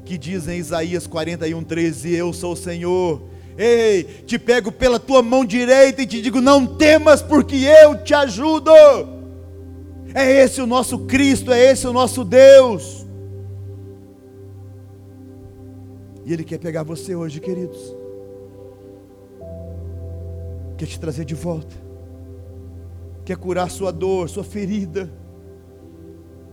que 0.04 0.18
diz 0.18 0.48
em 0.48 0.58
Isaías 0.58 1.06
41, 1.06 1.64
13: 1.64 2.14
Eu 2.14 2.34
sou 2.34 2.52
o 2.52 2.56
Senhor. 2.56 3.37
Ei, 3.58 4.04
te 4.24 4.38
pego 4.38 4.70
pela 4.70 5.00
tua 5.00 5.20
mão 5.20 5.44
direita 5.44 6.00
e 6.00 6.06
te 6.06 6.22
digo: 6.22 6.40
Não 6.40 6.64
temas, 6.64 7.20
porque 7.20 7.56
eu 7.56 8.00
te 8.04 8.14
ajudo. 8.14 8.70
É 10.14 10.30
esse 10.44 10.62
o 10.62 10.66
nosso 10.66 11.00
Cristo, 11.00 11.52
é 11.52 11.72
esse 11.72 11.84
o 11.84 11.92
nosso 11.92 12.24
Deus. 12.24 13.04
E 16.24 16.32
Ele 16.32 16.44
quer 16.44 16.58
pegar 16.58 16.84
você 16.84 17.16
hoje, 17.16 17.40
queridos. 17.40 17.96
Quer 20.76 20.86
te 20.86 21.00
trazer 21.00 21.24
de 21.24 21.34
volta. 21.34 21.74
Quer 23.24 23.36
curar 23.36 23.68
sua 23.70 23.90
dor, 23.90 24.28
sua 24.28 24.44
ferida. 24.44 25.10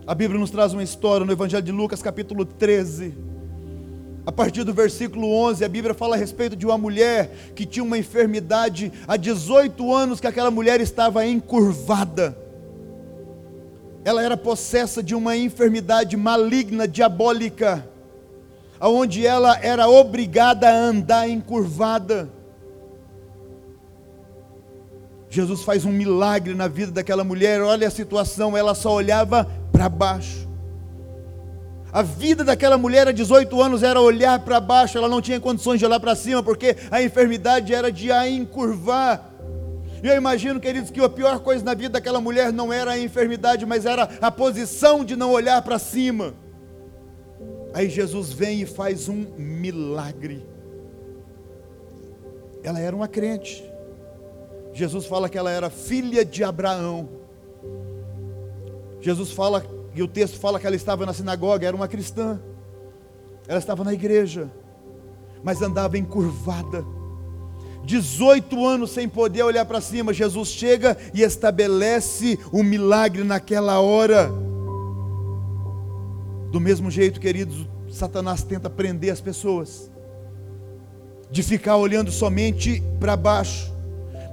A 0.07 0.15
Bíblia 0.15 0.39
nos 0.39 0.49
traz 0.49 0.73
uma 0.73 0.83
história 0.83 1.25
no 1.25 1.31
Evangelho 1.31 1.63
de 1.63 1.71
Lucas, 1.71 2.01
capítulo 2.01 2.45
13. 2.45 3.24
A 4.25 4.31
partir 4.31 4.63
do 4.63 4.73
versículo 4.73 5.31
11, 5.31 5.63
a 5.63 5.69
Bíblia 5.69 5.93
fala 5.93 6.15
a 6.15 6.19
respeito 6.19 6.55
de 6.55 6.65
uma 6.65 6.77
mulher 6.77 7.53
que 7.55 7.65
tinha 7.65 7.83
uma 7.83 7.97
enfermidade 7.97 8.91
há 9.07 9.15
18 9.17 9.93
anos 9.93 10.19
que 10.19 10.27
aquela 10.27 10.49
mulher 10.49 10.81
estava 10.81 11.25
encurvada 11.25 12.45
ela 14.05 14.21
era 14.21 14.37
possessa 14.37 15.01
de 15.01 15.15
uma 15.15 15.35
enfermidade 15.35 16.15
maligna, 16.15 16.87
diabólica, 16.87 17.89
aonde 18.79 19.25
ela 19.25 19.57
era 19.59 19.89
obrigada 19.89 20.69
a 20.69 20.77
andar 20.77 21.27
encurvada. 21.27 22.29
Jesus 25.27 25.63
faz 25.63 25.83
um 25.83 25.91
milagre 25.91 26.53
na 26.53 26.67
vida 26.67 26.91
daquela 26.91 27.23
mulher, 27.23 27.63
olha 27.63 27.87
a 27.87 27.91
situação, 27.91 28.55
ela 28.55 28.75
só 28.75 28.93
olhava 28.93 29.49
para 29.71 29.89
baixo. 29.89 30.44
A 31.95 32.01
vida 32.01 32.43
daquela 32.43 32.77
mulher 32.77 33.07
a 33.07 33.13
18 33.13 33.61
anos 33.61 33.81
era 33.81 34.01
olhar 34.01 34.37
para 34.41 34.59
baixo, 34.59 34.97
ela 34.97 35.07
não 35.07 35.21
tinha 35.21 35.39
condições 35.39 35.79
de 35.79 35.85
olhar 35.85 35.97
para 35.97 36.13
cima, 36.13 36.43
porque 36.43 36.75
a 36.91 37.01
enfermidade 37.01 37.73
era 37.73 37.89
de 37.89 38.11
a 38.11 38.29
encurvar. 38.29 39.31
E 40.03 40.07
eu 40.09 40.13
imagino, 40.13 40.59
queridos, 40.59 40.91
que 40.91 40.99
a 40.99 41.07
pior 41.07 41.39
coisa 41.39 41.63
na 41.63 41.73
vida 41.73 41.91
daquela 41.91 42.19
mulher 42.19 42.51
não 42.51 42.73
era 42.73 42.91
a 42.91 42.99
enfermidade, 42.99 43.65
mas 43.65 43.85
era 43.85 44.09
a 44.19 44.29
posição 44.29 45.05
de 45.05 45.15
não 45.15 45.31
olhar 45.31 45.61
para 45.61 45.79
cima. 45.79 46.33
Aí 47.73 47.87
Jesus 47.87 48.29
vem 48.29 48.59
e 48.59 48.65
faz 48.65 49.07
um 49.07 49.27
milagre. 49.37 50.45
Ela 52.61 52.81
era 52.81 52.93
uma 52.93 53.07
crente. 53.07 53.63
Jesus 54.73 55.05
fala 55.05 55.29
que 55.29 55.37
ela 55.37 55.49
era 55.49 55.69
filha 55.69 56.25
de 56.25 56.43
Abraão. 56.43 57.07
Jesus 58.99 59.31
fala, 59.31 59.63
e 59.95 60.03
o 60.03 60.07
texto 60.07 60.37
fala 60.39 60.59
que 60.59 60.67
ela 60.67 60.75
estava 60.75 61.05
na 61.05 61.13
sinagoga, 61.13 61.65
era 61.65 61.75
uma 61.75 61.87
cristã. 61.87 62.39
Ela 63.47 63.59
estava 63.59 63.83
na 63.83 63.93
igreja, 63.93 64.51
mas 65.43 65.61
andava 65.61 65.97
encurvada 65.97 66.85
18 67.85 68.65
anos 68.65 68.91
sem 68.91 69.07
poder 69.07 69.43
olhar 69.43 69.63
para 69.65 69.79
cima, 69.79 70.11
Jesus 70.11 70.49
chega 70.49 70.97
e 71.13 71.21
estabelece 71.21 72.39
o 72.51 72.59
um 72.59 72.63
milagre 72.63 73.23
naquela 73.23 73.79
hora. 73.79 74.31
Do 76.51 76.59
mesmo 76.59 76.89
jeito, 76.89 77.19
queridos, 77.19 77.67
Satanás 77.89 78.43
tenta 78.43 78.69
prender 78.69 79.11
as 79.11 79.21
pessoas, 79.21 79.91
de 81.29 81.43
ficar 81.43 81.77
olhando 81.77 82.11
somente 82.11 82.81
para 82.99 83.15
baixo. 83.15 83.71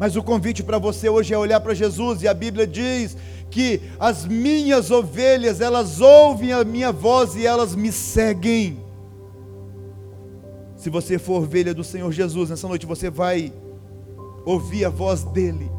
Mas 0.00 0.16
o 0.16 0.22
convite 0.22 0.62
para 0.62 0.78
você 0.78 1.08
hoje 1.08 1.34
é 1.34 1.38
olhar 1.38 1.60
para 1.60 1.74
Jesus, 1.74 2.22
e 2.22 2.28
a 2.28 2.34
Bíblia 2.34 2.66
diz 2.66 3.16
que 3.52 3.82
as 4.00 4.24
minhas 4.24 4.90
ovelhas, 4.90 5.60
elas 5.60 6.00
ouvem 6.00 6.52
a 6.52 6.64
minha 6.64 6.90
voz 6.90 7.36
e 7.36 7.46
elas 7.46 7.76
me 7.76 7.92
seguem. 7.92 8.80
Se 10.74 10.88
você 10.88 11.18
for 11.18 11.42
ovelha 11.42 11.74
do 11.74 11.84
Senhor 11.84 12.10
Jesus, 12.10 12.48
nessa 12.50 12.66
noite 12.66 12.86
você 12.86 13.10
vai 13.10 13.52
ouvir 14.44 14.86
a 14.86 14.88
voz 14.88 15.22
dEle. 15.22 15.70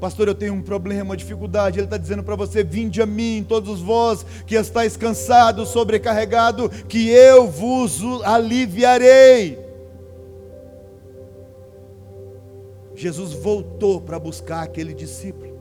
Pastor, 0.00 0.26
eu 0.26 0.34
tenho 0.34 0.52
um 0.52 0.62
problema, 0.62 1.04
uma 1.10 1.16
dificuldade. 1.16 1.78
Ele 1.78 1.86
está 1.86 1.96
dizendo 1.96 2.24
para 2.24 2.34
você: 2.34 2.64
Vinde 2.64 3.00
a 3.00 3.06
mim, 3.06 3.46
todos 3.48 3.80
vós 3.80 4.26
que 4.44 4.56
estáis 4.56 4.96
cansados, 4.96 5.68
sobrecarregado, 5.68 6.68
que 6.88 7.08
eu 7.08 7.48
vos 7.48 8.02
aliviarei. 8.24 9.60
Jesus 12.96 13.32
voltou 13.32 14.00
para 14.00 14.18
buscar 14.18 14.62
aquele 14.62 14.92
discípulo. 14.92 15.51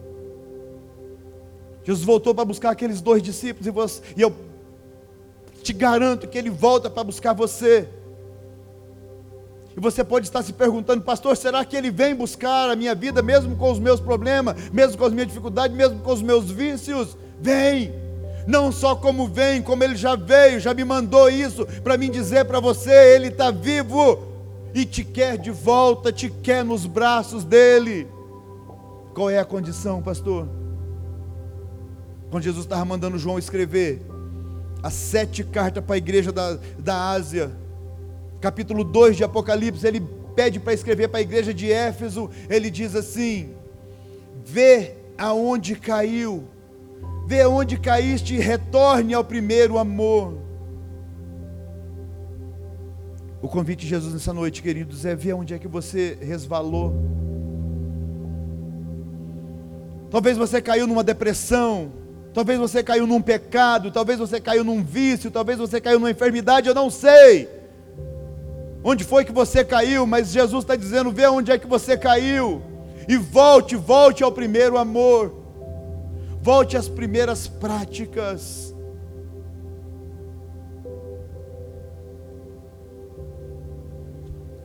Jesus 1.83 2.05
voltou 2.05 2.33
para 2.33 2.45
buscar 2.45 2.71
aqueles 2.71 3.01
dois 3.01 3.21
discípulos, 3.21 3.67
e, 3.67 3.71
você, 3.71 4.01
e 4.15 4.21
eu 4.21 4.33
te 5.63 5.73
garanto 5.73 6.27
que 6.27 6.37
Ele 6.37 6.49
volta 6.49 6.89
para 6.89 7.03
buscar 7.03 7.33
você. 7.33 7.87
E 9.75 9.79
você 9.79 10.03
pode 10.03 10.27
estar 10.27 10.43
se 10.43 10.53
perguntando, 10.53 11.01
pastor, 11.01 11.35
será 11.37 11.63
que 11.63 11.75
Ele 11.75 11.89
vem 11.89 12.13
buscar 12.13 12.69
a 12.69 12.75
minha 12.75 12.93
vida, 12.93 13.21
mesmo 13.21 13.55
com 13.55 13.71
os 13.71 13.79
meus 13.79 13.99
problemas, 13.99 14.69
mesmo 14.71 14.97
com 14.97 15.05
as 15.05 15.13
minhas 15.13 15.27
dificuldades, 15.27 15.75
mesmo 15.75 15.99
com 15.99 16.11
os 16.11 16.21
meus 16.21 16.51
vícios? 16.51 17.17
Vem! 17.39 17.93
Não 18.47 18.71
só 18.71 18.95
como 18.95 19.27
vem, 19.27 19.61
como 19.61 19.83
Ele 19.83 19.95
já 19.95 20.15
veio, 20.15 20.59
já 20.59 20.73
me 20.73 20.83
mandou 20.83 21.29
isso 21.29 21.65
para 21.83 21.97
mim 21.97 22.09
dizer 22.09 22.45
para 22.45 22.59
você: 22.59 22.91
Ele 23.15 23.27
está 23.27 23.51
vivo 23.51 24.27
e 24.73 24.85
te 24.85 25.03
quer 25.03 25.37
de 25.37 25.51
volta, 25.51 26.11
te 26.11 26.29
quer 26.29 26.65
nos 26.65 26.85
braços 26.85 27.43
dEle. 27.43 28.07
Qual 29.13 29.29
é 29.29 29.39
a 29.39 29.45
condição, 29.45 30.01
pastor? 30.01 30.60
Quando 32.31 32.43
Jesus 32.43 32.63
estava 32.63 32.85
mandando 32.85 33.19
João 33.19 33.37
escrever, 33.37 34.01
as 34.81 34.93
sete 34.93 35.43
cartas 35.43 35.83
para 35.83 35.95
a 35.95 35.97
igreja 35.97 36.31
da, 36.31 36.57
da 36.79 37.09
Ásia, 37.09 37.51
capítulo 38.39 38.85
2 38.85 39.17
de 39.17 39.23
Apocalipse, 39.25 39.85
ele 39.85 39.99
pede 40.33 40.57
para 40.57 40.73
escrever 40.73 41.09
para 41.09 41.19
a 41.19 41.21
igreja 41.21 41.53
de 41.53 41.69
Éfeso, 41.69 42.29
ele 42.49 42.71
diz 42.71 42.95
assim: 42.95 43.53
vê 44.45 44.95
aonde 45.17 45.75
caiu, 45.75 46.45
vê 47.27 47.41
aonde 47.41 47.77
caíste 47.77 48.35
e 48.35 48.39
retorne 48.39 49.13
ao 49.13 49.25
primeiro 49.25 49.77
amor. 49.77 50.37
O 53.41 53.47
convite 53.49 53.81
de 53.81 53.87
Jesus 53.87 54.13
nessa 54.13 54.31
noite, 54.31 54.61
queridos, 54.61 55.03
é 55.03 55.13
ver 55.15 55.33
onde 55.33 55.53
é 55.53 55.59
que 55.59 55.67
você 55.67 56.17
resvalou. 56.21 56.95
Talvez 60.09 60.37
você 60.37 60.61
caiu 60.61 60.87
numa 60.87 61.03
depressão, 61.03 61.91
Talvez 62.33 62.57
você 62.57 62.81
caiu 62.81 63.05
num 63.05 63.21
pecado, 63.21 63.91
talvez 63.91 64.17
você 64.17 64.39
caiu 64.39 64.63
num 64.63 64.81
vício, 64.81 65.29
talvez 65.29 65.59
você 65.59 65.81
caiu 65.81 65.99
numa 65.99 66.11
enfermidade, 66.11 66.67
eu 66.67 66.75
não 66.75 66.89
sei. 66.89 67.49
Onde 68.83 69.03
foi 69.03 69.25
que 69.25 69.31
você 69.31 69.63
caiu, 69.63 70.07
mas 70.07 70.31
Jesus 70.31 70.63
está 70.63 70.75
dizendo: 70.75 71.11
vê 71.11 71.27
onde 71.27 71.51
é 71.51 71.57
que 71.57 71.67
você 71.67 71.97
caiu. 71.97 72.61
E 73.07 73.17
volte, 73.17 73.75
volte 73.75 74.23
ao 74.23 74.31
primeiro 74.31 74.77
amor. 74.77 75.33
Volte 76.41 76.77
às 76.77 76.87
primeiras 76.87 77.47
práticas. 77.47 78.73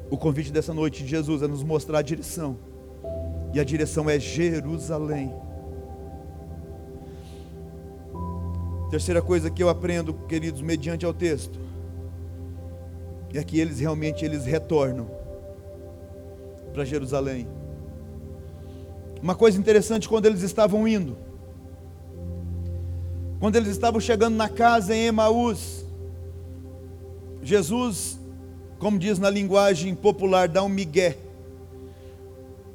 O 0.09 0.17
convite 0.17 0.53
dessa 0.53 0.73
noite 0.73 1.03
de 1.03 1.11
Jesus 1.11 1.43
é 1.43 1.49
nos 1.49 1.63
mostrar 1.63 1.99
a 1.99 2.03
direção. 2.03 2.57
E 3.53 3.61
a 3.61 3.65
direção 3.65 4.09
é 4.09 4.19
Jerusalém. 4.19 5.35
Terceira 8.91 9.21
coisa 9.21 9.51
que 9.51 9.63
eu 9.63 9.69
aprendo, 9.69 10.15
queridos, 10.15 10.61
mediante 10.61 11.05
ao 11.05 11.13
texto, 11.13 11.59
é 13.35 13.43
que 13.43 13.59
eles 13.59 13.81
realmente 13.81 14.25
eles 14.25 14.45
retornam 14.45 15.11
para 16.73 16.85
Jerusalém. 16.85 17.49
Uma 19.23 19.35
coisa 19.35 19.59
interessante 19.59 20.09
quando 20.09 20.27
eles 20.27 20.43
estavam 20.43 20.87
indo, 20.87 21.17
quando 23.41 23.57
eles 23.57 23.69
estavam 23.69 24.01
chegando 24.01 24.37
na 24.37 24.49
casa 24.49 24.95
em 24.95 25.07
Emaús, 25.07 25.85
Jesus, 27.43 28.19
como 28.79 28.99
diz 28.99 29.19
na 29.19 29.31
linguagem 29.31 29.95
popular, 29.95 30.49
dá 30.49 30.63
um 30.63 30.69
migué. 30.69 31.17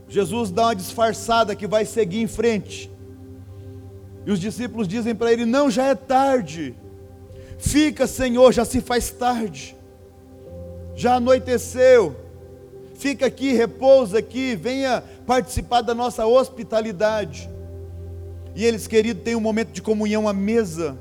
Jesus 0.08 0.52
dá 0.52 0.63
uma 0.67 0.76
disfarçada 0.76 1.56
que 1.56 1.67
vai 1.67 1.86
seguir 1.86 2.21
em 2.21 2.28
frente. 2.28 2.91
E 4.25 4.31
os 4.31 4.39
discípulos 4.39 4.88
dizem 4.88 5.15
para 5.15 5.31
ele: 5.31 5.45
Não, 5.45 5.69
já 5.69 5.88
é 5.88 5.95
tarde. 5.95 6.75
Fica, 7.57 8.07
Senhor, 8.07 8.51
já 8.51 8.65
se 8.65 8.81
faz 8.81 9.12
tarde. 9.12 9.75
Já 10.95 11.15
anoiteceu. 11.15 12.15
fica 12.95 13.25
aqui, 13.25 13.53
repousa 13.53 14.19
aqui, 14.19 14.55
venha 14.55 15.03
participar 15.25 15.81
da 15.81 15.93
nossa 15.93 16.25
hospitalidade. 16.25 17.49
E 18.55 18.65
eles, 18.65 18.88
queridos, 18.88 19.23
têm 19.23 19.36
um 19.36 19.41
momento 19.41 19.71
de 19.71 19.81
comunhão 19.81 20.27
à 20.27 20.34
mesa. 20.34 20.97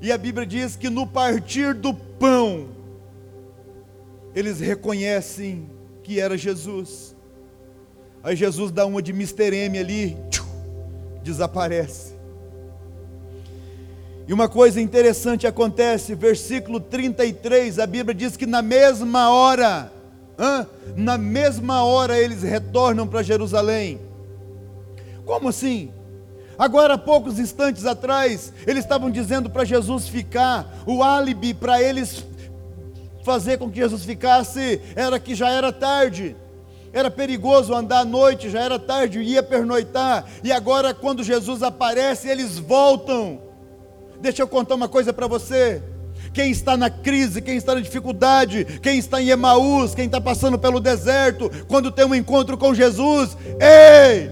E 0.00 0.12
a 0.12 0.18
Bíblia 0.18 0.46
diz 0.46 0.76
que 0.76 0.90
no 0.90 1.06
partir 1.06 1.74
do 1.74 1.94
pão, 1.94 2.68
eles 4.34 4.60
reconhecem 4.60 5.70
que 6.02 6.20
era 6.20 6.36
Jesus. 6.36 7.16
Aí 8.22 8.36
Jesus 8.36 8.70
dá 8.70 8.84
uma 8.84 9.00
de 9.00 9.12
Mr. 9.12 9.54
M 9.54 9.78
ali, 9.78 10.16
tchum, 10.30 10.44
desaparece. 11.22 12.15
E 14.28 14.32
uma 14.32 14.48
coisa 14.48 14.80
interessante 14.80 15.46
acontece, 15.46 16.14
versículo 16.16 16.80
33, 16.80 17.78
a 17.78 17.86
Bíblia 17.86 18.12
diz 18.12 18.36
que 18.36 18.44
na 18.44 18.60
mesma 18.60 19.30
hora, 19.30 19.92
hã? 20.36 20.66
na 20.96 21.16
mesma 21.16 21.84
hora 21.84 22.18
eles 22.18 22.42
retornam 22.42 23.06
para 23.06 23.22
Jerusalém. 23.22 24.00
Como 25.24 25.48
assim? 25.48 25.90
Agora, 26.58 26.94
há 26.94 26.98
poucos 26.98 27.38
instantes 27.38 27.86
atrás, 27.86 28.52
eles 28.66 28.82
estavam 28.82 29.10
dizendo 29.10 29.48
para 29.48 29.64
Jesus 29.64 30.08
ficar, 30.08 30.74
o 30.86 31.04
álibi 31.04 31.54
para 31.54 31.80
eles 31.80 32.24
fazer 33.22 33.58
com 33.58 33.70
que 33.70 33.76
Jesus 33.76 34.04
ficasse 34.04 34.80
era 34.96 35.20
que 35.20 35.34
já 35.34 35.50
era 35.50 35.70
tarde, 35.70 36.34
era 36.92 37.10
perigoso 37.10 37.74
andar 37.74 38.00
à 38.00 38.04
noite, 38.04 38.50
já 38.50 38.60
era 38.60 38.78
tarde, 38.78 39.20
ia 39.20 39.42
pernoitar, 39.42 40.24
e 40.42 40.50
agora, 40.50 40.94
quando 40.94 41.22
Jesus 41.22 41.62
aparece, 41.62 42.28
eles 42.28 42.58
voltam. 42.58 43.45
Deixa 44.20 44.42
eu 44.42 44.48
contar 44.48 44.74
uma 44.74 44.88
coisa 44.88 45.12
para 45.12 45.26
você. 45.26 45.82
Quem 46.32 46.50
está 46.50 46.76
na 46.76 46.90
crise, 46.90 47.40
quem 47.40 47.56
está 47.56 47.74
na 47.74 47.80
dificuldade, 47.80 48.64
quem 48.82 48.98
está 48.98 49.22
em 49.22 49.30
Emaús, 49.30 49.94
quem 49.94 50.06
está 50.06 50.20
passando 50.20 50.58
pelo 50.58 50.80
deserto, 50.80 51.50
quando 51.66 51.90
tem 51.90 52.04
um 52.04 52.14
encontro 52.14 52.58
com 52.58 52.74
Jesus, 52.74 53.36
ei, 53.58 54.30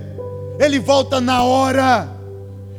ele 0.58 0.78
volta 0.78 1.20
na 1.20 1.42
hora. 1.42 2.08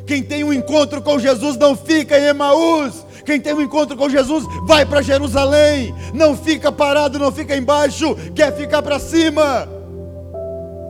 Quem 0.06 0.22
tem 0.22 0.44
um 0.44 0.54
encontro 0.54 1.02
com 1.02 1.18
Jesus 1.18 1.58
não 1.58 1.76
fica 1.76 2.18
em 2.20 2.26
Emaús. 2.26 3.04
Quem 3.26 3.42
tem 3.42 3.54
um 3.54 3.62
encontro 3.62 3.98
com 3.98 4.08
Jesus 4.08 4.46
vai 4.68 4.86
para 4.86 5.02
Jerusalém. 5.02 5.96
Não 6.14 6.38
fica 6.38 6.72
parado, 6.72 7.18
não 7.18 7.32
fica 7.32 7.58
embaixo, 7.58 8.16
quer 8.36 8.56
ficar 8.56 8.84
para 8.84 9.00
cima. 9.00 9.68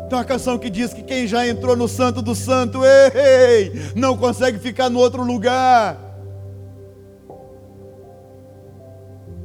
Tem 0.09 0.19
uma 0.19 0.25
canção 0.25 0.57
que 0.57 0.69
diz 0.69 0.93
que 0.93 1.01
quem 1.01 1.25
já 1.25 1.47
entrou 1.47 1.75
no 1.75 1.87
Santo 1.87 2.21
do 2.21 2.35
Santo, 2.35 2.81
ei, 2.83 3.71
não 3.95 4.17
consegue 4.17 4.59
ficar 4.59 4.89
no 4.89 4.99
outro 4.99 5.23
lugar. 5.23 6.04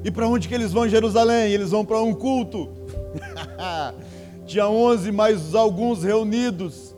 E 0.04 0.10
para 0.10 0.26
onde 0.26 0.48
que 0.48 0.54
eles 0.54 0.72
vão 0.72 0.86
em 0.86 0.88
Jerusalém? 0.88 1.52
Eles 1.52 1.70
vão 1.70 1.84
para 1.84 2.00
um 2.00 2.14
culto. 2.14 2.70
Tinha 4.46 4.68
onze 4.68 5.12
mais 5.12 5.54
alguns 5.54 6.02
reunidos. 6.02 6.96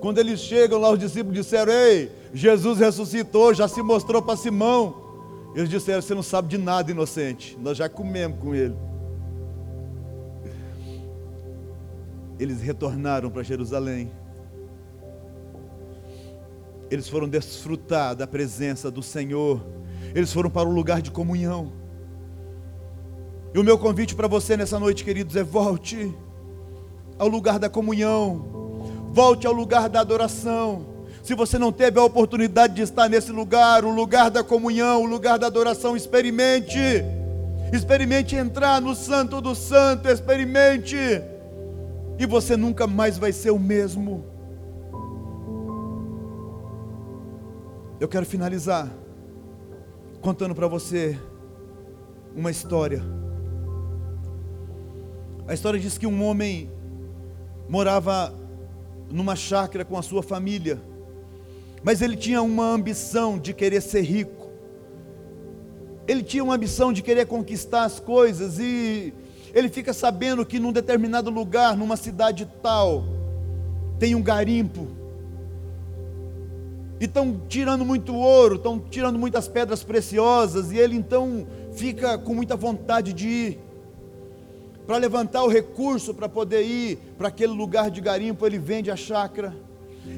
Quando 0.00 0.18
eles 0.18 0.40
chegam 0.40 0.80
lá, 0.80 0.90
os 0.90 0.98
discípulos 0.98 1.34
disseram: 1.34 1.72
Ei, 1.72 2.10
Jesus 2.34 2.78
ressuscitou, 2.78 3.54
já 3.54 3.68
se 3.68 3.82
mostrou 3.82 4.20
para 4.20 4.36
Simão. 4.36 4.94
Eles 5.54 5.68
disseram: 5.68 6.02
Você 6.02 6.14
não 6.14 6.22
sabe 6.22 6.48
de 6.48 6.58
nada, 6.58 6.90
inocente. 6.90 7.56
Nós 7.60 7.76
já 7.76 7.88
comemos 7.88 8.38
com 8.40 8.54
ele. 8.54 8.74
Eles 12.38 12.60
retornaram 12.60 13.30
para 13.30 13.42
Jerusalém. 13.42 14.10
Eles 16.90 17.08
foram 17.08 17.28
desfrutar 17.28 18.16
da 18.16 18.26
presença 18.26 18.90
do 18.90 19.02
Senhor. 19.02 19.64
Eles 20.14 20.32
foram 20.32 20.50
para 20.50 20.68
o 20.68 20.72
lugar 20.72 21.00
de 21.00 21.10
comunhão. 21.10 21.79
E 23.52 23.58
o 23.58 23.64
meu 23.64 23.76
convite 23.76 24.14
para 24.14 24.28
você 24.28 24.56
nessa 24.56 24.78
noite, 24.78 25.04
queridos, 25.04 25.34
é 25.34 25.42
volte 25.42 26.14
ao 27.18 27.26
lugar 27.26 27.58
da 27.58 27.68
comunhão, 27.68 29.08
volte 29.12 29.46
ao 29.46 29.52
lugar 29.52 29.88
da 29.88 30.00
adoração. 30.00 30.86
Se 31.22 31.34
você 31.34 31.58
não 31.58 31.72
teve 31.72 31.98
a 31.98 32.04
oportunidade 32.04 32.74
de 32.74 32.82
estar 32.82 33.08
nesse 33.08 33.32
lugar, 33.32 33.84
o 33.84 33.90
lugar 33.90 34.30
da 34.30 34.42
comunhão, 34.42 35.02
o 35.02 35.06
lugar 35.06 35.38
da 35.38 35.48
adoração, 35.48 35.96
experimente. 35.96 36.78
Experimente 37.72 38.34
entrar 38.34 38.80
no 38.80 38.94
Santo 38.94 39.40
do 39.40 39.54
Santo, 39.54 40.08
experimente. 40.08 40.96
E 42.18 42.26
você 42.26 42.56
nunca 42.56 42.86
mais 42.86 43.18
vai 43.18 43.32
ser 43.32 43.50
o 43.50 43.58
mesmo. 43.58 44.24
Eu 47.98 48.08
quero 48.08 48.24
finalizar 48.24 48.88
contando 50.20 50.54
para 50.54 50.66
você 50.66 51.18
uma 52.34 52.50
história. 52.50 53.19
A 55.50 55.54
história 55.54 55.80
diz 55.80 55.98
que 55.98 56.06
um 56.06 56.22
homem 56.22 56.70
morava 57.68 58.32
numa 59.10 59.34
chácara 59.34 59.84
com 59.84 59.98
a 59.98 60.02
sua 60.02 60.22
família, 60.22 60.80
mas 61.82 62.00
ele 62.00 62.16
tinha 62.16 62.40
uma 62.40 62.66
ambição 62.66 63.36
de 63.36 63.52
querer 63.52 63.80
ser 63.80 64.02
rico. 64.02 64.48
Ele 66.06 66.22
tinha 66.22 66.44
uma 66.44 66.54
ambição 66.54 66.92
de 66.92 67.02
querer 67.02 67.26
conquistar 67.26 67.82
as 67.82 67.98
coisas 67.98 68.60
e 68.60 69.12
ele 69.52 69.68
fica 69.68 69.92
sabendo 69.92 70.46
que 70.46 70.60
num 70.60 70.70
determinado 70.70 71.30
lugar, 71.30 71.76
numa 71.76 71.96
cidade 71.96 72.48
tal, 72.62 73.02
tem 73.98 74.14
um 74.14 74.22
garimpo. 74.22 74.86
E 77.00 77.06
estão 77.06 77.42
tirando 77.48 77.84
muito 77.84 78.14
ouro, 78.14 78.54
estão 78.54 78.78
tirando 78.78 79.18
muitas 79.18 79.48
pedras 79.48 79.82
preciosas, 79.82 80.70
e 80.70 80.78
ele 80.78 80.94
então 80.94 81.44
fica 81.72 82.16
com 82.18 82.34
muita 82.34 82.54
vontade 82.54 83.12
de 83.12 83.26
ir 83.28 83.69
para 84.90 84.98
levantar 84.98 85.44
o 85.44 85.48
recurso 85.48 86.12
para 86.12 86.28
poder 86.28 86.62
ir 86.62 86.96
para 87.16 87.28
aquele 87.28 87.52
lugar 87.52 87.92
de 87.92 88.00
garimpo, 88.00 88.44
ele 88.44 88.58
vende 88.58 88.90
a 88.90 88.96
chácara. 88.96 89.54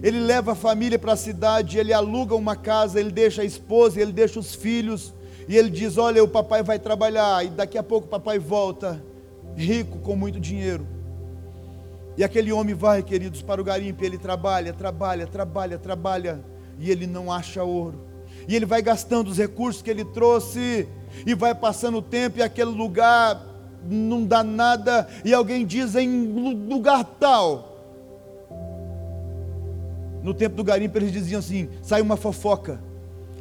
Ele 0.02 0.18
leva 0.18 0.52
a 0.52 0.54
família 0.54 0.98
para 0.98 1.12
a 1.12 1.16
cidade, 1.16 1.76
ele 1.76 1.92
aluga 1.92 2.34
uma 2.34 2.56
casa, 2.56 2.98
ele 2.98 3.10
deixa 3.10 3.42
a 3.42 3.44
esposa, 3.44 4.00
ele 4.00 4.12
deixa 4.12 4.40
os 4.40 4.54
filhos, 4.54 5.12
e 5.46 5.58
ele 5.58 5.68
diz: 5.68 5.98
Olha, 5.98 6.24
o 6.24 6.28
papai 6.28 6.62
vai 6.62 6.78
trabalhar, 6.78 7.44
e 7.44 7.50
daqui 7.50 7.76
a 7.76 7.82
pouco 7.82 8.06
o 8.06 8.08
papai 8.08 8.38
volta, 8.38 9.04
rico, 9.54 9.98
com 9.98 10.16
muito 10.16 10.40
dinheiro. 10.40 10.86
E 12.16 12.24
aquele 12.24 12.50
homem 12.50 12.74
vai, 12.74 13.02
queridos, 13.02 13.42
para 13.42 13.60
o 13.60 13.64
garimpo, 13.64 14.02
ele 14.02 14.16
trabalha, 14.16 14.72
trabalha, 14.72 15.26
trabalha, 15.26 15.76
trabalha, 15.78 16.42
e 16.78 16.90
ele 16.90 17.06
não 17.06 17.30
acha 17.30 17.62
ouro. 17.62 18.06
E 18.48 18.56
ele 18.56 18.64
vai 18.64 18.80
gastando 18.80 19.28
os 19.28 19.36
recursos 19.36 19.82
que 19.82 19.90
ele 19.90 20.06
trouxe, 20.06 20.88
e 21.26 21.34
vai 21.34 21.54
passando 21.54 21.98
o 21.98 22.02
tempo, 22.02 22.38
e 22.38 22.42
aquele 22.42 22.70
lugar 22.70 23.51
não 23.84 24.24
dá 24.24 24.42
nada, 24.42 25.08
e 25.24 25.34
alguém 25.34 25.66
diz 25.66 25.94
em 25.94 26.32
lugar 26.68 27.04
tal. 27.18 27.72
No 30.22 30.32
tempo 30.32 30.54
do 30.54 30.64
garimpo 30.64 30.96
eles 30.98 31.12
diziam 31.12 31.40
assim: 31.40 31.68
sai 31.82 32.00
uma 32.00 32.16
fofoca. 32.16 32.80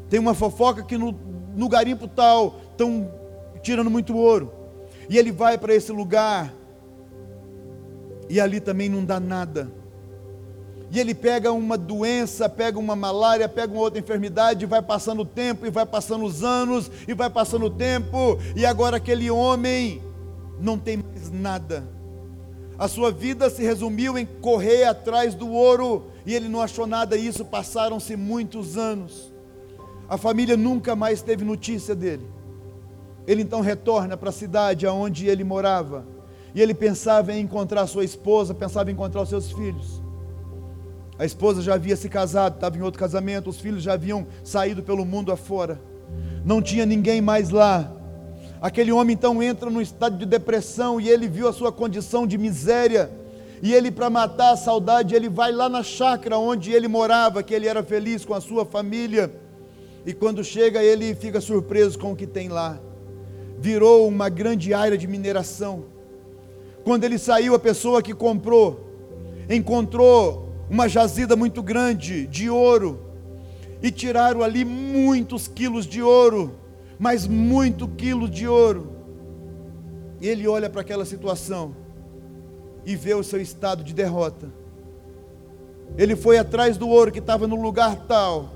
Tem 0.09 0.19
uma 0.19 0.33
fofoca 0.33 0.83
que 0.83 0.97
no, 0.97 1.15
no 1.55 1.69
garimpo 1.69 2.07
tal 2.07 2.55
estão 2.71 3.09
tirando 3.61 3.89
muito 3.89 4.15
ouro. 4.15 4.51
E 5.07 5.17
ele 5.17 5.31
vai 5.31 5.57
para 5.57 5.73
esse 5.73 5.91
lugar, 5.91 6.53
e 8.29 8.39
ali 8.39 8.59
também 8.59 8.89
não 8.89 9.05
dá 9.05 9.19
nada. 9.19 9.71
E 10.89 10.99
ele 10.99 11.13
pega 11.13 11.53
uma 11.53 11.77
doença, 11.77 12.49
pega 12.49 12.77
uma 12.77 12.95
malária, 12.97 13.47
pega 13.47 13.71
uma 13.71 13.81
outra 13.81 13.99
enfermidade, 13.99 14.63
e 14.63 14.67
vai 14.67 14.81
passando 14.81 15.21
o 15.21 15.25
tempo, 15.25 15.65
e 15.65 15.69
vai 15.69 15.85
passando 15.85 16.25
os 16.25 16.43
anos, 16.43 16.91
e 17.07 17.13
vai 17.13 17.29
passando 17.29 17.67
o 17.67 17.69
tempo, 17.69 18.37
e 18.55 18.65
agora 18.65 18.97
aquele 18.97 19.31
homem 19.31 20.01
não 20.61 20.77
tem 20.77 20.97
mais 20.97 21.31
nada. 21.31 21.83
A 22.77 22.87
sua 22.87 23.11
vida 23.11 23.49
se 23.49 23.63
resumiu 23.63 24.17
em 24.17 24.25
correr 24.25 24.85
atrás 24.85 25.35
do 25.35 25.49
ouro 25.49 26.07
e 26.25 26.33
ele 26.33 26.47
não 26.47 26.61
achou 26.61 26.87
nada. 26.87 27.15
Isso 27.15 27.45
passaram-se 27.45 28.15
muitos 28.15 28.77
anos. 28.77 29.31
A 30.09 30.17
família 30.17 30.57
nunca 30.57 30.95
mais 30.95 31.21
teve 31.21 31.43
notícia 31.43 31.93
dele. 31.93 32.27
Ele 33.27 33.43
então 33.43 33.61
retorna 33.61 34.17
para 34.17 34.29
a 34.29 34.33
cidade 34.33 34.87
onde 34.87 35.27
ele 35.27 35.43
morava. 35.43 36.05
E 36.53 36.61
ele 36.61 36.73
pensava 36.73 37.33
em 37.33 37.41
encontrar 37.41 37.87
sua 37.87 38.03
esposa, 38.03 38.53
pensava 38.53 38.89
em 38.89 38.93
encontrar 38.93 39.21
os 39.21 39.29
seus 39.29 39.51
filhos. 39.51 40.01
A 41.17 41.25
esposa 41.25 41.61
já 41.61 41.75
havia 41.75 41.95
se 41.95 42.09
casado, 42.09 42.55
estava 42.55 42.77
em 42.77 42.81
outro 42.81 42.99
casamento, 42.99 43.49
os 43.49 43.59
filhos 43.59 43.83
já 43.83 43.93
haviam 43.93 44.25
saído 44.43 44.81
pelo 44.81 45.05
mundo 45.05 45.31
afora. 45.31 45.79
Não 46.43 46.61
tinha 46.61 46.85
ninguém 46.85 47.21
mais 47.21 47.51
lá. 47.51 47.91
Aquele 48.61 48.91
homem 48.91 49.15
então 49.15 49.41
entra 49.41 49.71
num 49.71 49.81
estado 49.81 50.17
de 50.17 50.25
depressão 50.25 51.01
e 51.01 51.09
ele 51.09 51.27
viu 51.27 51.47
a 51.47 51.53
sua 51.53 51.71
condição 51.71 52.27
de 52.27 52.37
miséria. 52.37 53.11
E 53.59 53.73
ele, 53.73 53.89
para 53.89 54.07
matar 54.07 54.51
a 54.51 54.57
saudade, 54.57 55.15
ele 55.15 55.27
vai 55.27 55.51
lá 55.51 55.67
na 55.67 55.81
chácara 55.81 56.37
onde 56.37 56.71
ele 56.71 56.87
morava, 56.87 57.41
que 57.41 57.55
ele 57.55 57.67
era 57.67 57.81
feliz 57.81 58.23
com 58.23 58.35
a 58.35 58.41
sua 58.41 58.63
família. 58.63 59.33
E 60.05 60.13
quando 60.13 60.43
chega, 60.43 60.83
ele 60.83 61.15
fica 61.15 61.41
surpreso 61.41 61.97
com 61.97 62.11
o 62.11 62.15
que 62.15 62.27
tem 62.27 62.49
lá. 62.49 62.79
Virou 63.57 64.07
uma 64.07 64.29
grande 64.29 64.75
área 64.75 64.97
de 64.97 65.07
mineração. 65.07 65.85
Quando 66.83 67.03
ele 67.03 67.17
saiu, 67.17 67.55
a 67.55 67.59
pessoa 67.59 68.01
que 68.01 68.13
comprou 68.13 68.87
encontrou 69.49 70.49
uma 70.69 70.87
jazida 70.87 71.35
muito 71.35 71.61
grande 71.61 72.27
de 72.27 72.49
ouro 72.49 72.99
e 73.81 73.91
tiraram 73.91 74.41
ali 74.41 74.63
muitos 74.63 75.47
quilos 75.47 75.85
de 75.85 76.01
ouro 76.01 76.60
mas 77.01 77.25
muito 77.25 77.87
quilo 77.87 78.29
de 78.29 78.47
ouro. 78.47 78.91
E 80.21 80.27
ele 80.27 80.47
olha 80.47 80.69
para 80.69 80.81
aquela 80.81 81.03
situação 81.03 81.75
e 82.85 82.95
ver 82.95 83.15
o 83.15 83.23
seu 83.23 83.41
estado 83.41 83.83
de 83.83 83.91
derrota. 83.91 84.47
Ele 85.97 86.15
foi 86.15 86.37
atrás 86.37 86.77
do 86.77 86.87
ouro 86.87 87.11
que 87.11 87.17
estava 87.17 87.47
no 87.47 87.55
lugar 87.55 88.05
tal 88.05 88.53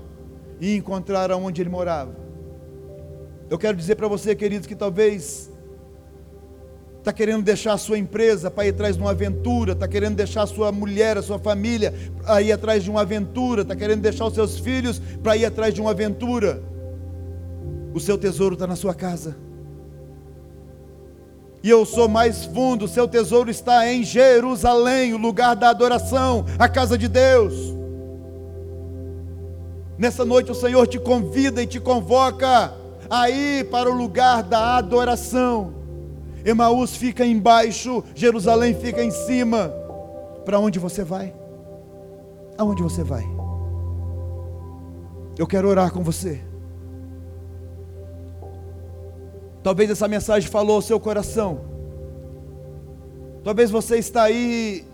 e 0.60 0.76
encontrar 0.76 1.32
onde 1.32 1.60
ele 1.60 1.68
morava. 1.68 2.14
Eu 3.50 3.58
quero 3.58 3.76
dizer 3.76 3.96
para 3.96 4.06
você, 4.06 4.32
queridos, 4.32 4.68
que 4.68 4.76
talvez 4.76 5.50
está 6.98 7.12
querendo 7.12 7.42
deixar 7.42 7.72
a 7.72 7.78
sua 7.78 7.98
empresa 7.98 8.48
para 8.48 8.66
ir 8.66 8.70
atrás 8.70 8.94
de 8.94 9.02
uma 9.02 9.10
aventura, 9.10 9.72
está 9.72 9.88
querendo 9.88 10.14
deixar 10.14 10.44
a 10.44 10.46
sua 10.46 10.70
mulher, 10.70 11.18
a 11.18 11.22
sua 11.22 11.40
família 11.40 11.92
para 12.22 12.40
ir 12.42 12.52
atrás 12.52 12.84
de 12.84 12.90
uma 12.90 13.00
aventura, 13.00 13.62
está 13.62 13.74
querendo 13.74 14.02
deixar 14.02 14.24
os 14.24 14.34
seus 14.34 14.56
filhos 14.56 15.00
para 15.20 15.36
ir 15.36 15.46
atrás 15.46 15.74
de 15.74 15.80
uma 15.80 15.90
aventura. 15.90 16.75
O 17.96 17.98
seu 17.98 18.18
tesouro 18.18 18.52
está 18.52 18.66
na 18.66 18.76
sua 18.76 18.92
casa. 18.92 19.34
E 21.62 21.70
eu 21.70 21.86
sou 21.86 22.06
mais 22.06 22.44
fundo, 22.44 22.84
o 22.84 22.88
seu 22.88 23.08
tesouro 23.08 23.50
está 23.50 23.90
em 23.90 24.04
Jerusalém, 24.04 25.14
o 25.14 25.16
lugar 25.16 25.56
da 25.56 25.70
adoração, 25.70 26.44
a 26.58 26.68
casa 26.68 26.98
de 26.98 27.08
Deus. 27.08 27.74
Nessa 29.96 30.26
noite 30.26 30.52
o 30.52 30.54
Senhor 30.54 30.86
te 30.86 30.98
convida 30.98 31.62
e 31.62 31.66
te 31.66 31.80
convoca 31.80 32.74
a 33.08 33.30
ir 33.30 33.70
para 33.70 33.90
o 33.90 33.96
lugar 33.96 34.42
da 34.42 34.76
adoração. 34.76 35.72
Emaús 36.44 36.94
fica 36.94 37.24
embaixo, 37.24 38.04
Jerusalém 38.14 38.74
fica 38.74 39.02
em 39.02 39.10
cima. 39.10 39.72
Para 40.44 40.60
onde 40.60 40.78
você 40.78 41.02
vai? 41.02 41.34
Aonde 42.58 42.82
você 42.82 43.02
vai? 43.02 43.24
Eu 45.38 45.46
quero 45.46 45.66
orar 45.66 45.90
com 45.90 46.02
você. 46.02 46.45
Talvez 49.66 49.90
essa 49.90 50.06
mensagem 50.06 50.48
falou 50.48 50.76
ao 50.76 50.80
seu 50.80 51.00
coração. 51.00 51.62
Talvez 53.42 53.68
você 53.68 53.98
está 53.98 54.22
aí 54.22 54.84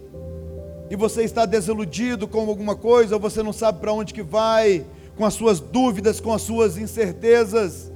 e 0.89 0.97
você 0.97 1.25
está 1.25 1.45
desiludido 1.45 2.27
com 2.27 2.49
alguma 2.49 2.75
coisa, 2.75 3.17
ou 3.17 3.21
você 3.21 3.43
não 3.43 3.53
sabe 3.53 3.81
para 3.81 3.93
onde 3.93 4.15
que 4.15 4.23
vai, 4.23 4.87
com 5.15 5.27
as 5.27 5.35
suas 5.35 5.61
dúvidas, 5.61 6.21
com 6.21 6.33
as 6.33 6.41
suas 6.41 6.79
incertezas. 6.79 7.93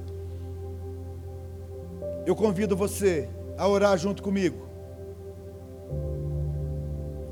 Eu 2.27 2.35
convido 2.35 2.77
você 2.77 3.27
a 3.57 3.67
orar 3.67 3.97
junto 3.97 4.21
comigo. 4.21 4.67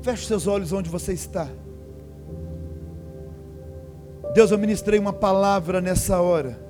Feche 0.02 0.26
seus 0.26 0.48
olhos 0.48 0.72
onde 0.72 0.90
você 0.90 1.12
está. 1.12 1.48
Deus, 4.34 4.50
eu 4.50 4.58
ministrei 4.58 4.98
uma 4.98 5.12
palavra 5.12 5.80
nessa 5.80 6.20
hora. 6.20 6.65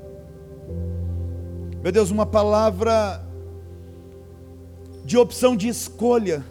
Meu 1.87 1.93
Deus, 1.93 2.11
uma 2.11 2.27
palavra 2.27 3.23
de 5.05 5.17
opção 5.17 5.57
de 5.57 5.69
escolha. 5.69 6.45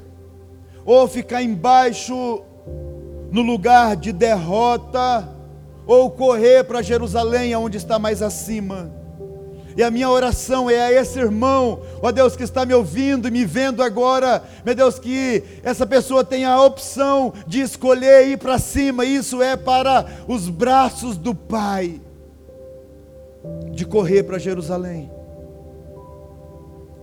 Ou 0.85 1.09
ficar 1.09 1.43
embaixo 1.43 2.41
no 3.29 3.41
lugar 3.41 3.97
de 3.97 4.13
derrota, 4.13 5.27
ou 5.85 6.09
correr 6.09 6.63
para 6.63 6.81
Jerusalém, 6.81 7.53
onde 7.53 7.75
está 7.75 7.99
mais 7.99 8.21
acima. 8.21 8.89
E 9.75 9.83
a 9.83 9.91
minha 9.91 10.09
oração 10.09 10.69
é 10.69 10.79
a 10.79 10.91
esse 10.93 11.19
irmão, 11.19 11.81
ó 12.01 12.13
Deus 12.13 12.37
que 12.37 12.43
está 12.43 12.65
me 12.65 12.73
ouvindo 12.73 13.27
e 13.27 13.31
me 13.31 13.43
vendo 13.43 13.83
agora, 13.83 14.41
meu 14.63 14.73
Deus, 14.73 14.97
que 14.97 15.43
essa 15.63 15.85
pessoa 15.85 16.23
tenha 16.23 16.49
a 16.49 16.63
opção 16.63 17.33
de 17.45 17.59
escolher 17.59 18.25
ir 18.29 18.37
para 18.37 18.57
cima, 18.57 19.03
isso 19.03 19.41
é 19.41 19.57
para 19.57 20.05
os 20.29 20.47
braços 20.47 21.17
do 21.17 21.35
Pai, 21.35 21.99
de 23.73 23.85
correr 23.85 24.23
para 24.23 24.39
Jerusalém. 24.39 25.11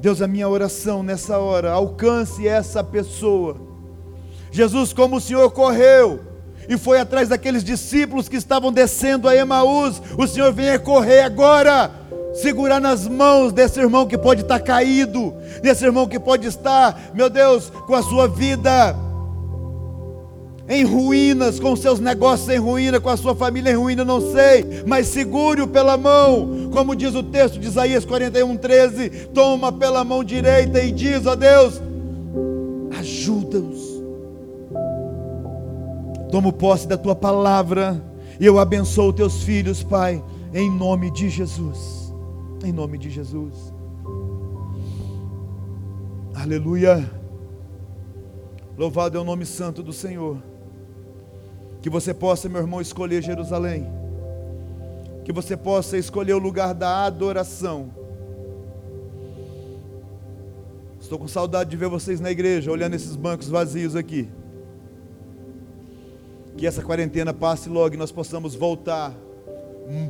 Deus, 0.02 0.20
a 0.20 0.26
minha 0.26 0.48
oração 0.48 1.00
nessa 1.00 1.38
hora, 1.38 1.70
alcance 1.70 2.48
essa 2.48 2.82
pessoa. 2.82 3.56
Jesus, 4.50 4.92
como 4.92 5.14
o 5.14 5.20
Senhor 5.20 5.48
correu, 5.52 6.18
e 6.68 6.76
foi 6.76 6.98
atrás 6.98 7.28
daqueles 7.28 7.62
discípulos 7.62 8.28
que 8.28 8.34
estavam 8.34 8.72
descendo 8.72 9.28
a 9.28 9.36
Emaús. 9.36 10.02
O 10.18 10.26
Senhor 10.26 10.52
venha 10.52 10.76
correr 10.76 11.20
agora 11.20 11.88
segurar 12.34 12.80
nas 12.80 13.06
mãos 13.06 13.52
desse 13.52 13.78
irmão 13.78 14.04
que 14.04 14.18
pode 14.18 14.42
estar 14.42 14.58
caído, 14.58 15.34
desse 15.62 15.84
irmão 15.84 16.08
que 16.08 16.18
pode 16.18 16.48
estar, 16.48 17.12
meu 17.14 17.30
Deus, 17.30 17.70
com 17.70 17.94
a 17.94 18.02
sua 18.02 18.26
vida 18.26 18.96
em 20.68 20.84
ruínas, 20.84 21.60
com 21.60 21.76
seus 21.76 22.00
negócios 22.00 22.48
em 22.48 22.58
ruína, 22.58 23.00
com 23.00 23.08
a 23.08 23.16
sua 23.16 23.34
família 23.34 23.70
em 23.70 23.76
ruína, 23.76 24.04
não 24.04 24.32
sei, 24.32 24.82
mas 24.86 25.08
segure-o 25.08 25.66
pela 25.66 25.96
mão, 25.96 26.62
como 26.72 26.96
diz 26.96 27.14
o 27.14 27.22
texto 27.22 27.58
de 27.58 27.68
Isaías 27.68 28.04
41, 28.04 28.56
13: 28.56 29.11
toma 29.35 29.70
pela 29.70 30.02
mão 30.04 30.24
direita 30.24 30.82
e 30.82 30.90
diz 30.90 31.26
a 31.26 31.35
Deus: 31.35 31.80
ajuda-os. 32.98 33.92
Tomo 36.30 36.52
posse 36.52 36.88
da 36.88 36.96
tua 36.96 37.14
palavra 37.14 38.02
e 38.40 38.46
eu 38.46 38.58
abençoo 38.58 39.12
teus 39.12 39.42
filhos, 39.42 39.82
Pai, 39.82 40.22
em 40.54 40.70
nome 40.70 41.11
de 41.11 41.28
Jesus 41.28 42.02
em 42.64 42.72
nome 42.72 42.98
de 42.98 43.11
Jesus. 43.11 43.72
Aleluia. 46.35 47.11
Louvado 48.76 49.18
é 49.18 49.20
o 49.20 49.24
nome 49.24 49.44
santo 49.44 49.82
do 49.82 49.92
Senhor. 49.92 50.42
Que 51.80 51.90
você 51.90 52.14
possa, 52.14 52.48
meu 52.48 52.61
irmão, 52.61 52.80
escolher 52.80 53.22
Jerusalém. 53.22 53.87
Que 55.24 55.32
você 55.32 55.56
possa 55.56 55.96
escolher 55.96 56.35
o 56.35 56.38
lugar 56.38 56.74
da 56.74 57.04
adoração. 57.04 57.90
Estou 61.00 61.18
com 61.18 61.28
saudade 61.28 61.70
de 61.70 61.76
ver 61.76 61.88
vocês 61.88 62.20
na 62.20 62.30
igreja, 62.30 62.70
olhando 62.70 62.94
esses 62.94 63.16
bancos 63.16 63.48
vazios 63.48 63.94
aqui. 63.94 64.28
Que 66.56 66.66
essa 66.66 66.82
quarentena 66.82 67.35
passe 67.35 67.68
logo 67.68 67.94
e 67.94 67.98
nós 67.98 68.11
possamos 68.11 68.54
voltar 68.54 69.14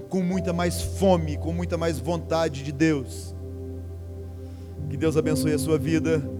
com 0.08 0.22
muita 0.22 0.52
mais 0.52 0.80
fome, 0.82 1.36
com 1.36 1.52
muita 1.52 1.76
mais 1.76 1.98
vontade 1.98 2.62
de 2.62 2.72
Deus. 2.72 3.34
Que 4.88 4.96
Deus 4.96 5.16
abençoe 5.16 5.52
a 5.52 5.58
sua 5.58 5.78
vida. 5.78 6.22